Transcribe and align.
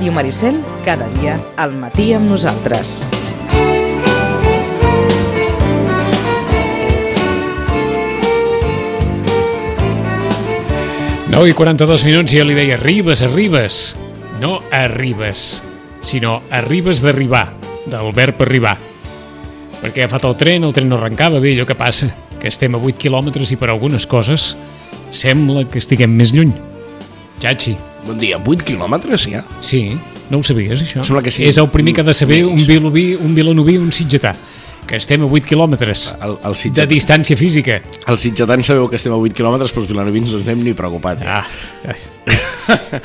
Ràdio 0.00 0.14
Maricel, 0.16 0.54
cada 0.80 1.10
dia 1.12 1.34
al 1.60 1.74
matí 1.76 2.14
amb 2.16 2.30
nosaltres. 2.32 3.02
No, 11.28 11.42
i 11.44 11.52
42 11.52 12.06
minuts 12.08 12.32
ja 12.32 12.46
li 12.48 12.56
deia 12.56 12.78
arribes, 12.78 13.20
arribes. 13.28 13.82
No 14.40 14.62
arribes, 14.72 15.60
sinó 16.00 16.38
arribes 16.48 17.04
d'arribar, 17.04 17.50
del 17.84 18.08
verb 18.16 18.40
arribar. 18.48 18.78
Perquè 19.82 20.00
ha 20.00 20.08
agafat 20.08 20.24
el 20.30 20.40
tren, 20.40 20.64
el 20.64 20.72
tren 20.72 20.88
no 20.88 20.96
arrencava, 20.96 21.44
bé, 21.44 21.52
allò 21.52 21.68
que 21.68 21.76
passa, 21.76 22.08
que 22.40 22.48
estem 22.48 22.72
a 22.72 22.80
8 22.80 23.04
quilòmetres 23.04 23.52
i 23.52 23.60
per 23.60 23.68
algunes 23.68 24.08
coses 24.08 24.54
sembla 25.12 25.68
que 25.68 25.84
estiguem 25.84 26.16
més 26.16 26.32
lluny. 26.32 26.56
Chachi. 27.40 27.74
Bon 28.06 28.18
dia, 28.20 28.38
8 28.38 28.64
quilòmetres 28.64 29.26
ja? 29.30 29.42
Sí, 29.64 29.96
no 30.30 30.40
ho 30.40 30.44
sabies, 30.46 30.80
això? 30.84 31.02
Sembla 31.04 31.22
que 31.24 31.32
sí. 31.32 31.44
És 31.48 31.58
el 31.60 31.68
primer 31.72 31.94
que 31.96 32.02
ha 32.04 32.08
de 32.08 32.14
saber 32.16 32.42
Menys. 32.44 32.60
un 32.62 32.66
vilobí, 32.68 33.06
un 33.16 33.34
vilanoví, 33.36 33.76
un 33.80 33.90
sitgetà, 33.92 34.34
que 34.86 34.96
estem 34.96 35.22
a 35.22 35.28
8 35.28 35.46
quilòmetres 35.48 36.06
El, 36.20 36.36
el, 36.42 36.52
de 36.54 36.60
sitgetà, 36.62 36.86
distància 36.90 37.36
física. 37.36 37.80
el 38.08 38.18
sitgetans 38.18 38.66
sabeu 38.66 38.88
que 38.88 38.96
estem 38.96 39.12
a 39.12 39.16
8 39.20 39.36
quilòmetres, 39.36 39.72
però 39.72 39.84
els 39.84 39.90
vilanovins 39.92 40.32
no 40.32 40.38
ens 40.40 40.46
n'hem 40.48 40.64
ni 40.64 40.74
preocupat. 40.76 41.24
Ah, 41.26 41.44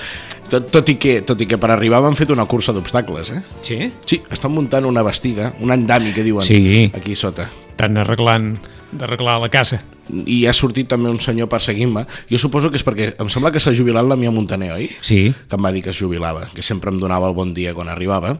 Tot, 0.46 0.68
tot, 0.70 0.88
i 0.94 0.96
que, 1.02 1.24
tot 1.26 1.40
i 1.42 1.48
que 1.50 1.58
per 1.58 1.72
arribar 1.74 1.98
m'han 2.04 2.14
fet 2.16 2.30
una 2.30 2.44
cursa 2.46 2.70
d'obstacles, 2.72 3.32
eh? 3.34 3.40
sí? 3.66 3.78
Sí, 4.06 4.20
estan 4.32 4.52
muntant 4.54 4.86
una 4.86 5.02
bastida, 5.02 5.56
un 5.60 5.72
andami 5.74 6.12
que 6.14 6.22
diuen 6.22 6.46
Sí. 6.46 6.92
aquí 6.94 7.16
sota. 7.18 7.48
Estan 7.72 7.98
arreglant 7.98 8.52
d'arreglar 8.94 9.40
la 9.42 9.50
casa. 9.50 9.82
I 10.10 10.44
ha 10.46 10.54
sortit 10.54 10.90
també 10.92 11.10
un 11.10 11.20
senyor 11.24 11.50
perseguint-me. 11.50 12.06
Jo 12.30 12.40
suposo 12.42 12.70
que 12.72 12.78
és 12.80 12.86
perquè 12.86 13.12
em 13.22 13.30
sembla 13.32 13.52
que 13.54 13.62
s'ha 13.64 13.74
jubilat 13.76 14.06
la 14.06 14.18
Mia 14.20 14.34
Montaner, 14.34 14.74
oi? 14.76 14.90
Sí, 15.02 15.32
que 15.34 15.58
em 15.58 15.66
va 15.66 15.72
dir 15.74 15.82
que 15.86 15.94
es 15.94 16.00
jubilava, 16.00 16.46
que 16.54 16.66
sempre 16.66 16.94
em 16.94 17.00
donava 17.02 17.30
el 17.32 17.38
bon 17.38 17.56
dia 17.58 17.74
quan 17.74 17.90
arribava, 17.90 18.36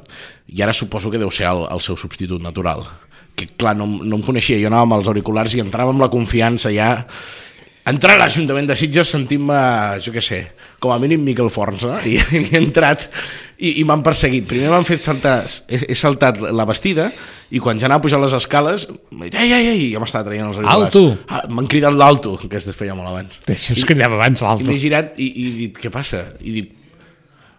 i 0.48 0.62
ara 0.62 0.76
suposo 0.78 1.12
que 1.12 1.22
deu 1.22 1.32
ser 1.34 1.50
el, 1.50 1.66
el 1.72 1.82
seu 1.82 1.98
substitut 1.98 2.44
natural. 2.44 2.86
Que 3.36 3.50
clar, 3.52 3.76
no, 3.78 3.88
no 3.88 4.20
em 4.20 4.24
coneixia, 4.26 4.60
jo 4.62 4.70
anava 4.70 4.88
amb 4.88 5.00
els 5.00 5.10
auriculars 5.12 5.58
i 5.58 5.66
entrava 5.66 5.96
amb 5.96 6.06
la 6.06 6.12
confiança 6.14 6.74
ja... 6.76 6.94
Entrar 7.86 8.16
a 8.16 8.18
l'Ajuntament 8.24 8.66
de 8.66 8.74
Sitges 8.74 9.12
sentint-me, 9.14 9.58
jo 10.02 10.10
què 10.10 10.22
sé, 10.26 10.40
com 10.82 10.90
a 10.90 10.96
mínim 10.98 11.22
Miquel 11.22 11.52
Forns, 11.54 11.84
no? 11.86 12.00
I, 12.02 12.16
i 12.40 12.48
he 12.48 12.58
entrat 12.58 13.06
i, 13.58 13.80
i 13.82 13.84
m'han 13.88 14.04
perseguit. 14.06 14.46
Primer 14.50 14.70
m'han 14.74 14.86
fet 14.88 15.02
saltar, 15.04 15.46
he, 15.70 15.80
he 15.90 15.96
saltat 15.96 16.40
la 16.42 16.66
vestida 16.68 17.10
i 17.56 17.60
quan 17.64 17.80
ja 17.80 17.88
anava 17.90 18.02
a 18.02 18.06
pujar 18.06 18.20
les 18.20 18.34
escales, 18.36 18.88
m'he 19.12 19.30
dit, 19.30 19.36
ei, 19.40 19.52
ei, 19.54 19.68
ei, 19.74 19.84
ja 19.94 20.02
m'estava 20.02 20.26
traient 20.28 20.48
els 20.50 20.58
auriculars. 20.60 20.88
Alto! 20.90 21.04
Ah, 21.30 21.44
M'han 21.52 21.68
cridat 21.72 21.94
l'alto, 21.96 22.36
que 22.42 22.58
es 22.58 22.66
feia 22.76 22.96
molt 22.98 23.12
abans. 23.12 23.40
això 23.48 23.76
es 23.78 23.86
cridava 23.86 24.18
abans 24.20 24.42
I 24.42 24.46
l'alto. 24.48 24.72
m'he 24.72 24.80
girat 24.82 25.20
i, 25.22 25.28
i 25.30 25.46
he 25.48 25.54
dit, 25.66 25.78
què 25.80 25.92
passa? 25.94 26.24
I 26.42 26.56
dic, 26.60 26.74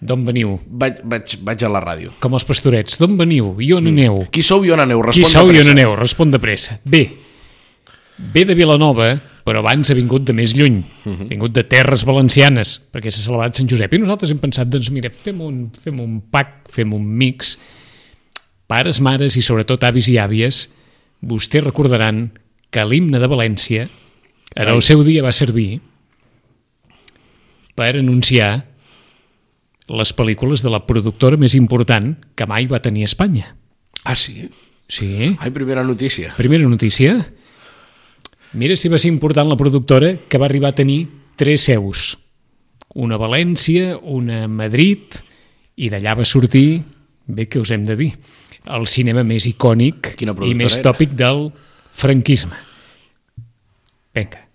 D'on 0.06 0.27
veniu? 0.27 0.58
vaig, 0.69 0.98
vaig, 1.08 1.38
vaig 1.41 1.62
a 1.64 1.70
la 1.72 1.80
ràdio. 1.80 2.10
Com 2.20 2.34
els 2.36 2.44
pastorets. 2.44 2.98
D'on 3.00 3.14
veniu? 3.16 3.55
I 3.64 3.70
on 3.72 3.86
aneu? 3.88 4.27
Qui 4.31 4.42
sou 4.44 4.66
i 4.66 4.70
on 4.75 4.83
aneu? 4.84 5.00
Qui 5.08 5.22
Respon 5.22 5.33
sou 5.33 5.48
de 5.48 5.56
i 5.56 5.62
on 5.62 5.70
aneu? 5.72 5.94
Respon 5.97 6.31
de 6.34 6.38
pressa. 6.42 6.77
Bé, 6.84 7.06
ve 8.19 8.44
de 8.44 8.55
Vilanova, 8.55 9.14
però 9.47 9.62
abans 9.62 9.92
ha 9.92 9.94
vingut 9.94 10.25
de 10.27 10.34
més 10.34 10.56
lluny. 10.58 10.80
Mhm. 11.05 11.28
Ha 11.28 11.31
vingut 11.31 11.54
de 11.54 11.62
terres 11.70 12.03
valencianes, 12.04 12.81
perquè 12.93 13.12
s'ha 13.12 13.22
celebrat 13.22 13.54
Sant 13.54 13.70
Josep. 13.70 13.93
I 13.94 14.03
nosaltres 14.03 14.32
hem 14.34 14.41
pensat, 14.43 14.69
doncs 14.69 14.91
mira, 14.91 15.10
fem 15.10 15.41
un, 15.41 15.70
fem 15.70 16.00
un 16.03 16.20
pack, 16.20 16.69
fem 16.75 16.93
un 16.93 17.04
mix. 17.06 17.56
Pares, 18.66 18.98
mares 19.00 19.37
i 19.38 19.43
sobretot 19.47 19.84
avis 19.87 20.09
i 20.10 20.19
àvies, 20.19 20.66
vostès 21.22 21.62
recordaran 21.62 22.32
que 22.75 22.84
l'himne 22.84 23.20
de 23.22 23.28
València 23.31 23.88
en 24.56 24.69
el 24.69 24.82
seu 24.82 25.04
dia 25.06 25.22
va 25.22 25.32
servir 25.37 25.81
per 27.76 27.93
anunciar 27.94 28.66
les 29.87 30.10
pel·lícules 30.16 30.65
de 30.65 30.72
la 30.72 30.82
productora 30.88 31.38
més 31.38 31.54
important 31.54 32.16
que 32.34 32.47
mai 32.50 32.66
va 32.66 32.82
tenir 32.82 33.04
Espanya. 33.06 33.54
Ah, 34.03 34.16
sí? 34.16 34.49
Sí. 34.88 35.37
Ai, 35.38 35.50
primera 35.54 35.84
notícia. 35.84 36.34
Primera 36.37 36.66
notícia. 36.66 37.20
Mira 38.56 38.72
si 38.81 38.89
va 38.89 38.97
ser 38.97 39.11
important 39.12 39.50
la 39.50 39.59
productora 39.61 40.15
que 40.17 40.39
va 40.41 40.47
arribar 40.49 40.71
a 40.72 40.78
tenir 40.78 41.11
tres 41.37 41.67
seus. 41.69 42.17
Una 42.97 43.19
a 43.19 43.21
València, 43.21 43.99
una 44.00 44.47
a 44.47 44.49
Madrid, 44.49 45.19
i 45.77 45.91
d'allà 45.93 46.15
va 46.17 46.25
sortir, 46.25 46.81
bé 47.28 47.50
que 47.53 47.61
us 47.61 47.75
hem 47.77 47.84
de 47.84 47.99
dir, 48.00 48.09
el 48.65 48.89
cinema 48.89 49.27
més 49.28 49.44
icònic 49.50 50.15
i 50.25 50.55
més 50.56 50.81
tòpic 50.81 51.12
del 51.12 51.50
franquisme. 51.93 52.56
Vinga. 54.17 54.45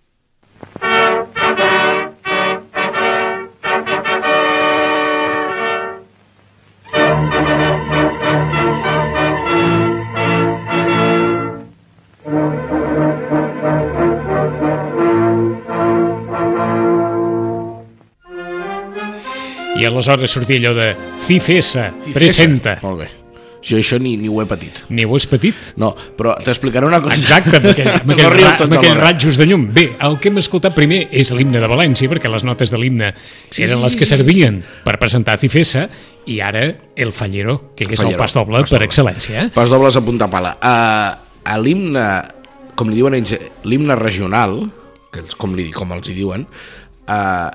I 19.81 19.87
aleshores 19.89 20.29
sortia 20.29 20.59
allò 20.61 20.75
de 20.77 20.91
Cifesa, 21.25 21.87
presenta. 22.13 22.77
Molt 22.85 22.99
bé. 23.01 23.07
Jo 23.61 23.77
això 23.77 23.99
ni, 24.01 24.15
ni 24.17 24.25
ho 24.29 24.39
he 24.41 24.45
patit. 24.49 24.79
Ni 24.89 25.03
ho 25.05 25.13
és 25.17 25.27
petit? 25.29 25.57
No, 25.77 25.91
però 26.17 26.31
t'explicaré 26.41 26.87
una 26.87 26.97
cosa. 27.01 27.13
Exacte, 27.17 27.59
amb 27.59 27.67
aquell, 27.69 27.89
amb 27.93 28.09
aquell, 28.15 28.25
No 28.25 28.47
amb 28.49 28.73
aquell 28.77 28.87
alhora. 28.95 29.03
ratjos 29.11 29.37
de 29.37 29.45
llum. 29.45 29.67
Bé, 29.73 29.83
el 30.01 30.17
que 30.21 30.31
hem 30.31 30.39
escoltat 30.41 30.73
primer 30.77 31.03
és 31.13 31.29
l'himne 31.37 31.61
de 31.61 31.69
València, 31.69 32.09
perquè 32.09 32.29
les 32.33 32.45
notes 32.47 32.73
de 32.73 32.79
l'himne 32.81 33.11
Sí, 33.51 33.61
eren 33.67 33.77
sí, 33.77 33.83
les 33.85 33.93
sí, 33.93 33.99
que 34.01 34.07
sí, 34.09 34.15
sí, 34.15 34.17
servien 34.17 34.59
per 34.85 34.97
presentar 35.01 35.37
Cifesa, 35.41 35.85
i 36.25 36.39
ara 36.41 36.63
el 36.97 37.13
Fallero, 37.13 37.59
que 37.77 37.85
és 37.85 37.93
el 37.99 38.01
Fallero, 38.01 38.17
pas 38.21 38.33
doble 38.37 38.63
pas 38.65 38.69
per 38.73 38.79
doble. 38.79 38.89
excel·lència. 38.89 39.45
Eh? 39.45 39.49
Pas 39.53 39.69
dobles 39.69 39.97
a 39.97 40.01
punta 40.09 40.29
pala. 40.29 40.55
Uh, 40.57 41.41
a 41.45 41.57
l'himne, 41.61 42.07
com 42.77 42.89
li 42.89 42.97
diuen 42.97 43.17
ells, 43.21 43.37
l'himne 43.65 43.97
regional, 44.01 44.63
que 45.13 45.21
és 45.21 45.37
com, 45.37 45.53
li, 45.57 45.69
com 45.73 45.93
els 45.93 46.09
hi 46.09 46.17
diuen, 46.17 46.47
uh, 47.05 47.49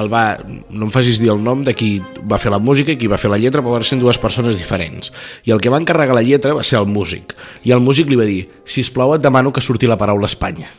el 0.00 0.10
va, 0.12 0.24
no 0.44 0.88
em 0.88 0.92
facis 0.94 1.20
dir 1.22 1.30
el 1.32 1.42
nom 1.42 1.62
de 1.66 1.74
qui 1.78 1.96
va 2.30 2.38
fer 2.42 2.52
la 2.52 2.60
música 2.62 2.94
i 2.94 2.98
qui 3.00 3.10
va 3.10 3.18
fer 3.20 3.30
la 3.32 3.38
lletra, 3.40 3.62
però 3.62 3.76
van 3.78 3.86
ser 3.86 3.98
dues 4.00 4.18
persones 4.20 4.58
diferents. 4.58 5.12
I 5.46 5.54
el 5.54 5.62
que 5.62 5.72
va 5.72 5.80
encarregar 5.82 6.16
la 6.16 6.24
lletra 6.26 6.54
va 6.56 6.66
ser 6.66 6.80
el 6.80 6.90
músic. 6.90 7.36
I 7.64 7.74
el 7.76 7.82
músic 7.84 8.10
li 8.10 8.18
va 8.18 8.28
dir, 8.28 8.44
si 8.66 8.84
plau 8.94 9.14
et 9.14 9.22
demano 9.24 9.52
que 9.52 9.62
surti 9.64 9.90
la 9.90 9.98
paraula 10.00 10.30
Espanya. 10.30 10.70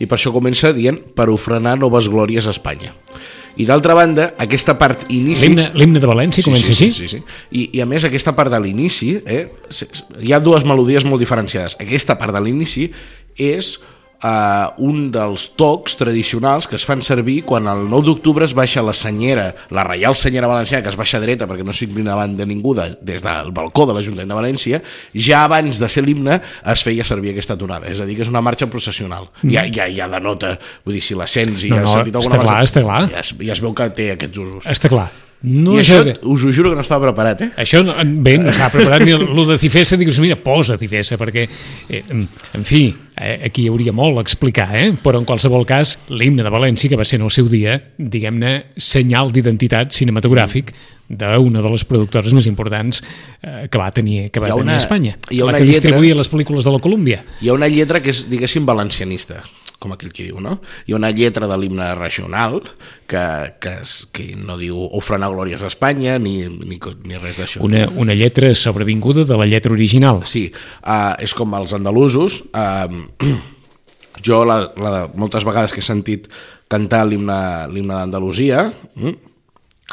I 0.00 0.08
per 0.10 0.18
això 0.18 0.32
comença 0.34 0.72
dient, 0.74 0.98
per 1.14 1.28
ofrenar 1.30 1.76
noves 1.78 2.08
glòries 2.10 2.48
a 2.48 2.54
Espanya. 2.54 2.92
I 3.54 3.66
d'altra 3.68 3.94
banda, 3.94 4.32
aquesta 4.42 4.74
part 4.78 5.04
inici... 5.14 5.46
L'himne 5.46 6.00
de 6.02 6.08
València 6.10 6.42
comença 6.42 6.72
sí, 6.72 6.88
així? 6.88 6.90
Sí, 6.90 7.08
sí, 7.08 7.20
sí. 7.20 7.36
I, 7.54 7.68
I 7.78 7.84
a 7.84 7.86
més 7.86 8.06
aquesta 8.06 8.34
part 8.34 8.50
de 8.50 8.58
l'inici, 8.58 9.12
eh, 9.22 9.44
hi 10.18 10.34
ha 10.34 10.40
dues 10.42 10.66
melodies 10.66 11.06
molt 11.06 11.22
diferenciades. 11.22 11.78
Aquesta 11.82 12.18
part 12.18 12.34
de 12.34 12.42
l'inici 12.42 12.88
és 13.38 13.76
uh, 14.24 14.72
un 14.82 15.10
dels 15.14 15.50
tocs 15.58 15.98
tradicionals 16.00 16.68
que 16.70 16.78
es 16.78 16.86
fan 16.88 17.02
servir 17.04 17.42
quan 17.46 17.68
el 17.70 17.84
9 17.90 18.08
d'octubre 18.08 18.46
es 18.48 18.54
baixa 18.56 18.82
la 18.84 18.94
senyera, 18.96 19.50
la 19.74 19.84
Reial 19.86 20.16
Senyera 20.16 20.48
Valenciana, 20.50 20.82
que 20.82 20.92
es 20.92 20.98
baixa 20.98 21.20
dreta 21.22 21.48
perquè 21.50 21.66
no 21.66 21.74
sigui 21.76 22.04
davant 22.06 22.36
de 22.38 22.46
ningú 22.48 22.74
de, 22.76 22.90
des 23.04 23.24
del 23.24 23.52
balcó 23.54 23.86
de 23.88 23.96
l'Ajuntament 23.96 24.30
de 24.32 24.38
València, 24.38 24.80
ja 25.14 25.44
abans 25.44 25.80
de 25.80 25.90
ser 25.92 26.04
l'himne 26.06 26.40
es 26.40 26.86
feia 26.86 27.04
servir 27.06 27.34
aquesta 27.34 27.58
tonada. 27.60 27.90
És 27.92 28.00
a 28.00 28.08
dir, 28.08 28.16
que 28.18 28.24
és 28.26 28.32
una 28.32 28.42
marxa 28.44 28.68
processional. 28.70 29.28
Ja, 29.42 29.66
ja, 29.68 29.88
ja 29.92 30.08
denota, 30.10 30.54
vull 30.84 30.98
dir, 30.98 31.04
si 31.04 31.18
la 31.18 31.28
sents 31.30 31.66
i 31.66 31.74
No, 31.74 31.82
has 31.82 31.90
no, 31.90 31.98
sentit 31.98 32.16
està 32.16 32.38
alguna 32.38 32.48
clar, 32.48 32.64
està 32.64 32.84
clar. 32.84 33.04
Ja 33.12 33.20
es, 33.24 33.34
ja 33.40 33.54
es 33.56 33.62
veu 33.64 33.76
que 33.76 33.90
té 33.96 34.10
aquests 34.14 34.42
usos. 34.46 34.70
Està 34.70 34.90
clar. 34.92 35.08
No 35.42 35.74
I 35.76 35.80
això, 35.82 35.98
ara- 36.00 36.14
us 36.22 36.42
ho 36.44 36.52
juro 36.52 36.70
que 36.70 36.76
no 36.76 36.80
estava 36.80 37.04
preparat, 37.10 37.40
eh? 37.42 37.50
Això, 37.60 37.82
no- 37.84 37.94
bé, 38.22 38.38
no 38.38 38.48
estava 38.48 38.70
preparat 38.78 39.02
ni 39.04 39.12
el 39.12 39.26
de 39.46 39.58
Cifesa, 39.58 39.96
dius, 40.00 40.18
mira, 40.20 40.36
posa 40.36 40.78
Cifesa, 40.78 41.18
perquè, 41.20 41.48
eh, 41.90 42.02
en 42.08 42.26
en 42.54 42.64
fi, 42.64 42.94
eh, 43.16 43.42
aquí 43.44 43.62
hi 43.64 43.68
hauria 43.68 43.92
molt 43.92 44.16
a 44.16 44.22
explicar, 44.22 44.70
eh? 44.74 44.94
però 45.02 45.18
en 45.18 45.26
qualsevol 45.26 45.66
cas, 45.66 45.98
l'himne 46.08 46.42
de 46.42 46.48
València, 46.50 46.88
que 46.88 46.96
va 46.96 47.04
ser 47.04 47.18
en 47.20 47.26
el 47.26 47.30
seu 47.30 47.46
dia, 47.48 47.76
diguem-ne, 47.98 48.66
senyal 48.76 49.32
d'identitat 49.32 49.92
cinematogràfic 49.92 50.72
d'una 51.08 51.60
de 51.60 51.68
les 51.68 51.84
productores 51.84 52.32
més 52.32 52.46
importants 52.46 53.02
eh, 53.42 53.68
que 53.70 53.76
va 53.78 53.90
tenir, 53.92 54.30
que 54.30 54.40
va 54.40 54.46
ha 54.46 54.54
tenir 54.54 54.62
una- 54.64 54.76
Espanya, 54.78 55.18
hi 55.28 55.40
ha 55.42 55.44
la 55.44 55.50
una 55.50 55.58
que 55.58 55.64
lletra- 55.66 55.90
distribuïa 55.90 56.14
les 56.16 56.30
pel·lícules 56.32 56.64
de 56.64 56.72
la 56.72 56.78
Colúmbia. 56.78 57.22
Hi 57.42 57.48
ha 57.50 57.52
una 57.52 57.68
lletra 57.68 58.00
que 58.00 58.08
és, 58.10 58.24
diguéssim, 58.30 58.64
valencianista, 58.64 59.42
com 59.84 59.92
aquell 59.94 60.12
qui 60.14 60.28
diu, 60.30 60.40
no? 60.40 60.56
Hi 60.88 60.94
ha 60.94 60.98
una 60.98 61.12
lletra 61.12 61.48
de 61.50 61.58
l'himne 61.60 61.90
regional 61.98 62.60
que, 63.10 63.24
que, 63.60 63.74
es, 63.84 63.96
que 64.14 64.30
no 64.40 64.56
diu 64.60 64.78
ofrenar 64.96 65.28
glòries 65.34 65.62
a 65.62 65.68
Espanya 65.68 66.16
ni, 66.22 66.38
ni, 66.48 66.80
ni 66.80 67.20
res 67.20 67.42
d'això. 67.42 67.62
Una, 67.66 67.84
una 68.00 68.16
lletra 68.16 68.54
sobrevinguda 68.56 69.26
de 69.28 69.38
la 69.40 69.48
lletra 69.50 69.76
original. 69.76 70.24
Sí, 70.30 70.46
uh, 70.80 71.12
és 71.22 71.36
com 71.36 71.52
els 71.60 71.76
andalusos. 71.76 72.40
Uh, 72.56 73.04
jo, 74.24 74.42
la, 74.48 74.58
la, 74.80 74.96
moltes 75.14 75.44
vegades 75.46 75.74
que 75.74 75.84
he 75.84 75.86
sentit 75.86 76.30
cantar 76.72 77.04
l'himne 77.06 77.38
l'himne 77.70 78.00
d'Andalusia, 78.00 78.70
mm, 78.96 79.33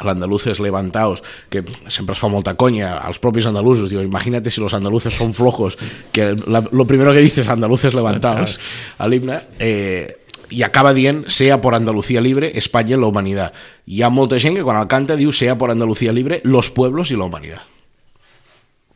l'andaluces 0.00 0.60
levantaos, 0.60 1.22
que 1.50 1.64
sempre 1.92 2.14
es 2.16 2.20
fa 2.22 2.30
molta 2.32 2.56
conya, 2.56 2.96
als 2.96 3.20
propis 3.20 3.44
andalusos, 3.46 3.90
digo, 3.90 4.00
imagínate 4.00 4.50
si 4.50 4.60
los 4.60 4.72
andaluces 4.72 5.12
son 5.12 5.34
flojos, 5.34 5.76
que 6.12 6.34
la, 6.46 6.64
lo 6.72 6.86
primero 6.86 7.12
que 7.12 7.20
dices 7.20 7.48
andaluces 7.48 7.92
levantaos, 7.92 8.58
a 8.96 9.06
l'himne, 9.06 9.40
eh, 9.58 10.22
i 10.52 10.62
acaba 10.62 10.92
dient 10.92 11.28
sea 11.28 11.60
por 11.60 11.74
Andalucía 11.74 12.20
libre, 12.20 12.52
España 12.54 12.96
y 12.96 13.00
la 13.00 13.06
humanidad. 13.06 13.52
Hi 13.86 14.02
ha 14.02 14.10
molta 14.10 14.38
gent 14.38 14.56
que 14.56 14.64
quan 14.64 14.76
el 14.76 14.88
canta 14.88 15.16
diu 15.16 15.32
sea 15.32 15.56
por 15.56 15.70
Andalucía 15.72 16.12
libre, 16.12 16.40
los 16.44 16.70
pueblos 16.70 17.10
y 17.10 17.16
la 17.16 17.24
humanidad. 17.24 17.62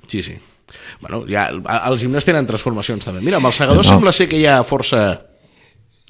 Sí, 0.06 0.22
sí. 0.22 0.36
Bueno, 1.00 1.24
ja, 1.28 1.48
els 1.88 2.02
himnes 2.04 2.24
tenen 2.24 2.46
transformacions 2.46 3.04
també. 3.04 3.22
Mira, 3.24 3.40
amb 3.40 3.48
el 3.48 3.56
segador 3.56 3.82
no. 3.82 3.88
sembla 3.88 4.12
ser 4.12 4.28
que 4.28 4.38
hi 4.38 4.46
ha 4.46 4.60
força 4.64 5.00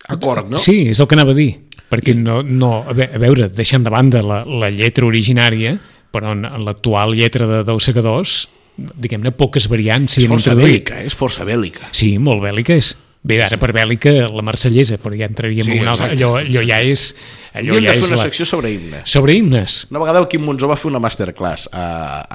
acord, 0.09 0.51
no? 0.51 0.59
Sí, 0.63 0.89
és 0.91 1.01
el 1.01 1.09
que 1.09 1.17
anava 1.17 1.35
a 1.35 1.39
dir, 1.39 1.66
perquè 1.91 2.15
no, 2.19 2.41
no, 2.43 2.85
a 2.89 2.93
ve- 2.97 3.11
a 3.15 3.19
veure, 3.23 3.49
deixant 3.53 3.85
de 3.87 3.91
banda 3.95 4.23
la, 4.23 4.43
la 4.45 4.71
lletra 4.75 5.07
originària, 5.07 5.77
però 6.13 6.33
en, 6.35 6.45
en 6.49 6.65
l'actual 6.67 7.15
lletra 7.15 7.47
de 7.51 7.63
Deu 7.69 7.79
Segadors, 7.83 8.47
diguem-ne, 8.77 9.33
poques 9.33 9.69
variants 9.73 10.17
s'hi 10.17 10.25
És 10.25 10.29
han 10.29 10.35
força 10.37 10.53
introduït. 10.55 10.85
bèl·lica, 10.91 11.03
és 11.07 11.15
força 11.17 11.45
bèl·lica. 11.49 11.91
Sí, 11.97 12.17
molt 12.19 12.43
bèl·lica 12.45 12.77
és. 12.77 12.95
Bé, 13.27 13.41
ara 13.43 13.57
per 13.59 13.73
bèl·lica 13.75 14.13
la 14.31 14.43
marsellesa, 14.47 15.01
però 15.03 15.17
ja 15.19 15.27
entraríem 15.27 15.67
Sí, 15.67 15.73
en 15.79 15.83
una 15.83 15.97
altra... 15.97 16.13
Allò, 16.15 16.37
allò 16.39 16.63
ja 16.63 16.77
és... 16.87 17.09
Allò 17.57 17.73
Hauríem 17.75 17.87
ja 17.89 17.95
de 17.97 17.97
fer 17.97 18.05
és 18.05 18.11
una 18.13 18.19
la... 18.21 18.27
secció 18.29 18.45
sobre 18.47 18.71
himnes. 18.71 19.03
Sobre 19.11 19.35
himnes. 19.35 19.79
Una 19.91 20.03
vegada 20.05 20.21
el 20.21 20.29
Quim 20.31 20.45
Monzó 20.47 20.69
va 20.71 20.77
fer 20.79 20.91
una 20.93 21.01
masterclass 21.03 21.69
a, 21.73 21.87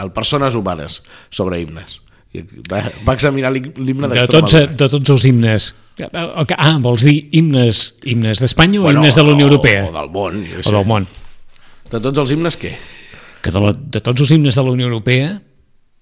al 0.02 0.12
Persones 0.12 0.58
Humanes 0.58 0.98
sobre 1.30 1.62
himnes. 1.62 2.00
I 2.34 2.46
va, 2.72 2.80
va 3.06 3.14
examinar 3.18 3.50
l'him- 3.52 3.74
l'himne 3.76 4.08
De 4.08 4.22
tots, 4.28 4.54
d'Extremadura. 4.54 4.78
de 4.80 4.90
tots 4.94 5.10
els 5.18 5.26
himnes. 5.28 5.66
Ah, 6.14 6.78
vols 6.80 7.04
dir 7.04 7.28
himnes, 7.36 7.82
himnes 8.08 8.40
d'Espanya 8.40 8.80
o 8.82 8.90
himnes 8.92 9.16
de 9.20 9.24
la 9.28 9.34
Unió 9.36 9.46
Europea? 9.50 9.86
O 9.90 9.92
del 9.92 10.10
món. 10.10 10.42
Jo 10.48 10.64
O 10.70 10.72
del 10.78 10.86
món. 10.88 11.08
De 11.92 12.00
tots 12.00 12.18
els 12.24 12.32
himnes, 12.32 12.56
què? 12.58 12.72
Que 13.44 13.52
de, 13.52 13.60
la, 13.60 13.74
de 13.76 14.00
tots 14.00 14.22
els 14.24 14.32
himnes 14.32 14.56
de 14.56 14.64
la 14.64 14.72
Unió 14.72 14.88
Europea 14.88 15.42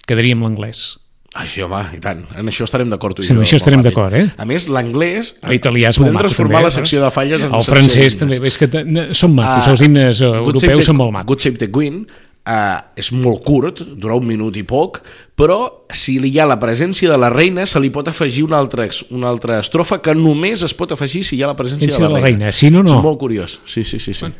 quedaríem 0.05 0.41
l'anglès. 0.45 0.99
Ai, 1.37 1.45
sí, 1.47 1.61
home, 1.61 1.77
i 1.93 1.99
tant. 2.01 2.23
En 2.37 2.47
això 2.49 2.65
estarem 2.65 2.89
d'acord 2.89 3.15
tu 3.17 3.21
i 3.21 3.27
Sí, 3.27 3.33
en 3.33 3.41
això 3.43 3.57
estarem 3.59 3.81
d'acord, 3.85 4.13
eh? 4.17 4.31
A 4.37 4.45
més, 4.49 4.65
l'anglès... 4.67 5.35
L'italià 5.49 5.89
és 5.93 5.97
podem 5.99 6.09
molt 6.13 6.17
maco, 6.17 6.25
transformar 6.27 6.55
també, 6.57 6.65
la 6.65 6.71
eh? 6.73 6.77
secció 6.77 7.03
de 7.03 7.11
falles 7.13 7.43
en 7.45 7.53
El 7.53 7.65
francès 7.67 8.17
també, 8.17 8.39
és 8.49 8.57
que 8.57 8.69
són 9.13 9.35
macos, 9.37 9.67
Ah, 9.67 9.71
els 9.75 9.81
himnes 9.85 10.21
eh, 10.25 10.25
europeus 10.41 10.85
són 10.89 10.97
molt 10.97 11.13
macos. 11.13 11.27
Good 11.29 11.45
Save 11.45 11.57
the 11.61 11.69
Queen 11.71 12.01
uh, 12.49 12.79
és 12.97 13.11
molt 13.13 13.43
curt, 13.45 13.83
dura 14.01 14.17
un 14.17 14.25
minut 14.25 14.57
i 14.57 14.63
poc, 14.67 14.99
però 15.37 15.59
si 15.93 16.17
hi 16.17 16.31
ha 16.41 16.47
la 16.49 16.57
presència 16.59 17.11
de 17.11 17.17
la 17.21 17.29
reina 17.31 17.65
se 17.69 17.79
li 17.79 17.91
pot 17.93 18.09
afegir 18.11 18.43
una 18.47 18.57
altra, 18.59 18.87
una 19.13 19.29
altra 19.29 19.59
estrofa 19.61 20.01
que 20.01 20.15
només 20.17 20.65
es 20.65 20.73
pot 20.73 20.91
afegir 20.97 21.23
si 21.27 21.37
hi 21.37 21.43
ha 21.45 21.51
la 21.53 21.57
presència 21.59 21.93
de 22.01 22.09
la 22.09 22.23
reina. 22.25 22.51
Si 22.51 22.71
no, 22.73 22.81
no. 22.83 22.97
És 22.97 23.05
molt 23.05 23.21
curiós, 23.21 23.59
sí, 23.69 23.85
sí, 23.85 24.01
sí. 24.01 24.15
sí. 24.17 24.31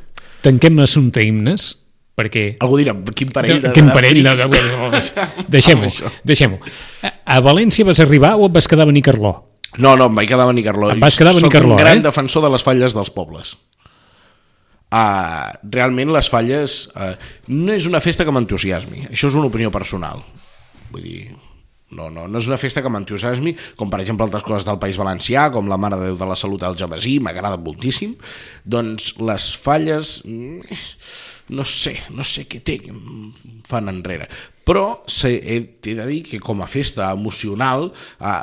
Tanquem 0.42 0.78
l'assumpte 0.80 1.24
himnes, 1.24 1.70
perquè... 2.20 2.58
Algú 2.64 2.80
dirà, 2.82 2.96
quin 3.16 3.32
parell 3.36 3.62
de... 3.64 3.72
Quin 3.76 3.88
de 3.92 3.96
parell 3.96 4.24
de... 4.24 4.36
frics. 4.40 5.14
Deixem-ho, 5.56 5.90
deixem-ho. 6.28 6.60
A- 7.04 7.14
A 7.30 7.40
València 7.46 7.86
vas 7.86 8.00
arribar 8.02 8.34
o 8.40 8.48
et 8.48 8.56
vas 8.56 8.68
quedar 8.68 8.88
a 8.88 8.90
Benicarló? 8.90 9.36
No, 9.78 9.94
no, 10.00 10.08
em 10.10 10.16
vaig 10.18 10.28
quedar 10.32 10.48
a 10.48 10.50
Benicarló. 10.50 10.90
Em 10.96 11.00
vas 11.04 11.16
quedar 11.20 11.36
a 11.36 11.38
Benicarló, 11.38 11.76
Soc 11.76 11.80
un 11.80 11.84
gran 11.86 12.00
eh? 12.00 12.06
defensor 12.08 12.42
de 12.42 12.50
les 12.56 12.64
falles 12.66 12.96
dels 12.98 13.12
pobles. 13.14 13.52
Uh, 14.90 15.52
realment 15.70 16.10
les 16.10 16.26
falles 16.34 16.80
uh, 16.98 17.12
no 17.54 17.76
és 17.76 17.86
una 17.86 18.00
festa 18.02 18.26
que 18.26 18.34
m'entusiasmi 18.34 19.04
això 19.12 19.30
és 19.30 19.36
una 19.38 19.46
opinió 19.52 19.70
personal. 19.70 20.24
Vull 20.90 21.04
dir, 21.06 21.20
no, 21.94 22.08
no, 22.10 22.24
no 22.26 22.42
és 22.42 22.48
una 22.50 22.58
festa 22.58 22.82
que 22.82 22.90
m'entusiasmi 22.90 23.54
com 23.78 23.90
per 23.94 24.00
exemple 24.02 24.26
altres 24.26 24.46
coses 24.48 24.66
del 24.66 24.80
País 24.82 24.98
Valencià 24.98 25.48
com 25.54 25.70
la 25.70 25.78
Mare 25.78 25.98
de 26.02 26.10
Déu 26.10 26.18
de 26.18 26.30
la 26.30 26.38
Salut 26.38 26.66
al 26.66 26.78
Jabasí 26.78 27.20
m'agrada 27.22 27.58
moltíssim. 27.62 28.16
Doncs 28.66 29.16
les 29.22 29.52
falles 29.62 30.20
mm, 30.26 30.74
no 31.54 31.66
sé, 31.66 31.96
no 32.14 32.26
sé 32.26 32.46
què 32.50 32.62
té 32.66 32.80
fan 33.70 33.90
enrere. 33.90 34.28
Però 34.70 35.00
sé, 35.10 35.32
he, 35.42 35.56
he 35.82 35.96
de 35.98 36.06
dir 36.06 36.20
que 36.28 36.38
com 36.42 36.62
a 36.62 36.68
festa 36.70 37.08
emocional 37.16 37.88
eh, 38.22 38.36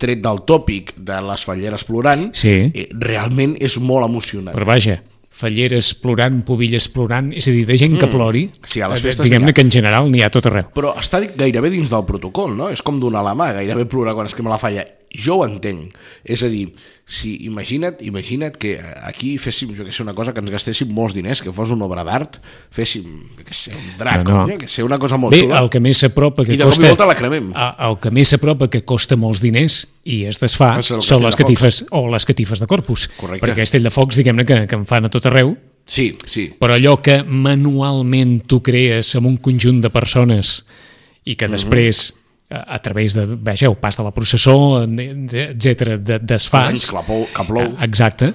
tret 0.00 0.22
del 0.24 0.40
tòpic 0.48 0.94
de 0.96 1.18
les 1.24 1.44
falleres 1.44 1.84
plorant 1.88 2.30
Sí. 2.36 2.54
eh, 2.72 2.88
realment 2.96 3.56
és 3.60 3.76
molt 3.80 4.08
emocionant. 4.08 4.56
Però 4.56 4.68
vaja, 4.68 5.02
falleres 5.36 5.92
plorant, 6.00 6.40
pobilles 6.48 6.88
plorant, 6.92 7.28
és 7.36 7.46
a 7.48 7.52
dir, 7.52 7.66
de 7.68 7.76
gent 7.76 7.98
que 8.00 8.08
plori, 8.08 8.46
Mm. 8.46 8.66
Sí, 8.66 8.80
a 8.80 8.88
les 8.88 9.00
eh, 9.00 9.08
festes 9.08 9.24
diguem-ne 9.26 9.52
que 9.52 9.62
en 9.64 9.70
general 9.70 10.10
n'hi 10.10 10.22
ha 10.24 10.30
tot 10.32 10.46
arreu. 10.48 10.70
però 10.74 10.94
està 10.96 11.20
gairebé 11.36 11.70
dins 11.70 11.90
del 11.92 12.04
protocol, 12.08 12.56
no? 12.56 12.70
És 12.72 12.82
com 12.82 12.98
donar 13.00 13.22
la 13.24 13.34
mà, 13.34 13.52
gairebé 13.52 13.84
plorar 13.86 14.14
quan 14.14 14.26
es 14.26 14.34
crema 14.34 14.50
la 14.50 14.58
falla. 14.58 14.84
Jo 15.16 15.38
ho 15.40 15.44
entenc. 15.46 15.94
És 16.24 16.42
a 16.44 16.48
dir, 16.52 16.68
si 17.06 17.36
imagina't, 17.46 18.00
imagina't 18.02 18.56
que 18.58 18.76
aquí 19.06 19.36
féssim, 19.38 19.70
jo 19.76 19.84
que 19.86 19.92
sé, 19.94 20.02
una 20.02 20.14
cosa 20.14 20.32
que 20.34 20.40
ens 20.42 20.50
gastéssim 20.50 20.90
molts 20.92 21.14
diners, 21.14 21.40
que 21.42 21.52
fos 21.54 21.70
una 21.70 21.86
obra 21.86 22.02
d'art, 22.04 22.40
féssim, 22.74 23.04
que 23.44 23.54
sé, 23.54 23.72
un 23.76 23.92
drac, 23.98 24.24
No, 24.26 24.42
no. 24.42 24.48
jo 24.52 24.58
que 24.58 24.68
sé, 24.68 24.82
una 24.82 24.98
cosa 24.98 25.16
molt 25.16 25.32
Bé, 25.34 25.42
xula. 25.44 25.60
el 25.60 25.70
que 25.70 25.80
més 25.80 25.98
s'apropa 26.02 26.44
que 26.44 26.54
I 26.54 26.56
de 26.56 26.64
i 26.64 26.66
costa... 26.66 26.88
volta 26.88 27.06
la 27.06 27.14
cremem. 27.14 27.52
El 27.54 27.98
que 28.02 28.10
més 28.10 28.28
s'apropa 28.34 28.68
que 28.68 28.82
costa 28.84 29.16
molts 29.16 29.40
diners 29.40 29.86
i 30.04 30.24
es 30.26 30.40
desfà 30.42 30.74
són 30.82 31.22
les 31.22 31.36
catifes 31.38 31.84
o 31.90 32.06
les 32.10 32.26
catifes 32.26 32.60
de 32.60 32.66
corpus. 32.66 33.08
Correcte. 33.16 33.46
Perquè 33.46 33.62
Castelldefocs, 33.62 34.16
diguem-ne, 34.20 34.44
que, 34.44 34.66
que 34.66 34.74
en 34.76 34.84
fan 34.86 35.06
a 35.06 35.10
tot 35.10 35.26
arreu, 35.30 35.56
Sí, 35.86 36.10
sí. 36.26 36.48
però 36.58 36.74
allò 36.74 36.96
que 37.00 37.20
manualment 37.22 38.40
tu 38.50 38.58
crees 38.62 39.14
amb 39.18 39.28
un 39.30 39.36
conjunt 39.38 39.80
de 39.84 39.90
persones 39.90 40.64
i 41.24 41.30
Mhm. 41.32 41.36
que 41.36 41.48
després 41.48 42.10
a, 42.10 42.25
a 42.50 42.78
través 42.78 43.14
de, 43.14 43.26
veja, 43.26 43.66
el 43.66 43.76
pas 43.76 43.96
de 43.96 44.04
la 44.06 44.12
processó, 44.14 44.84
etc 44.86 45.96
desfàs... 46.22 46.68
anys 46.70 46.90
que, 47.34 47.46
plou. 47.48 47.72
Ah, 47.74 47.88
Exacte, 47.88 48.32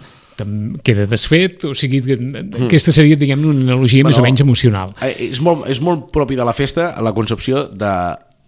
queda 0.84 1.06
desfet, 1.08 1.64
o 1.70 1.74
sigui, 1.78 2.02
que, 2.04 2.18
aquesta 2.66 2.94
seria, 2.96 3.16
diguem-ne, 3.20 3.48
una 3.54 3.66
analogia 3.72 4.04
més 4.04 4.18
o. 4.18 4.22
Bueno, 4.22 4.32
menys 4.32 4.44
emocional. 4.44 4.94
Eh, 5.06 5.14
És 5.32 5.42
molt, 5.44 5.68
és 5.72 5.82
molt 5.84 6.10
propi 6.12 6.36
de 6.40 6.48
la 6.48 6.56
festa 6.58 6.92
la 7.04 7.14
concepció 7.16 7.68
de 7.70 7.96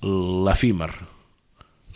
l'efímer. 0.03 0.91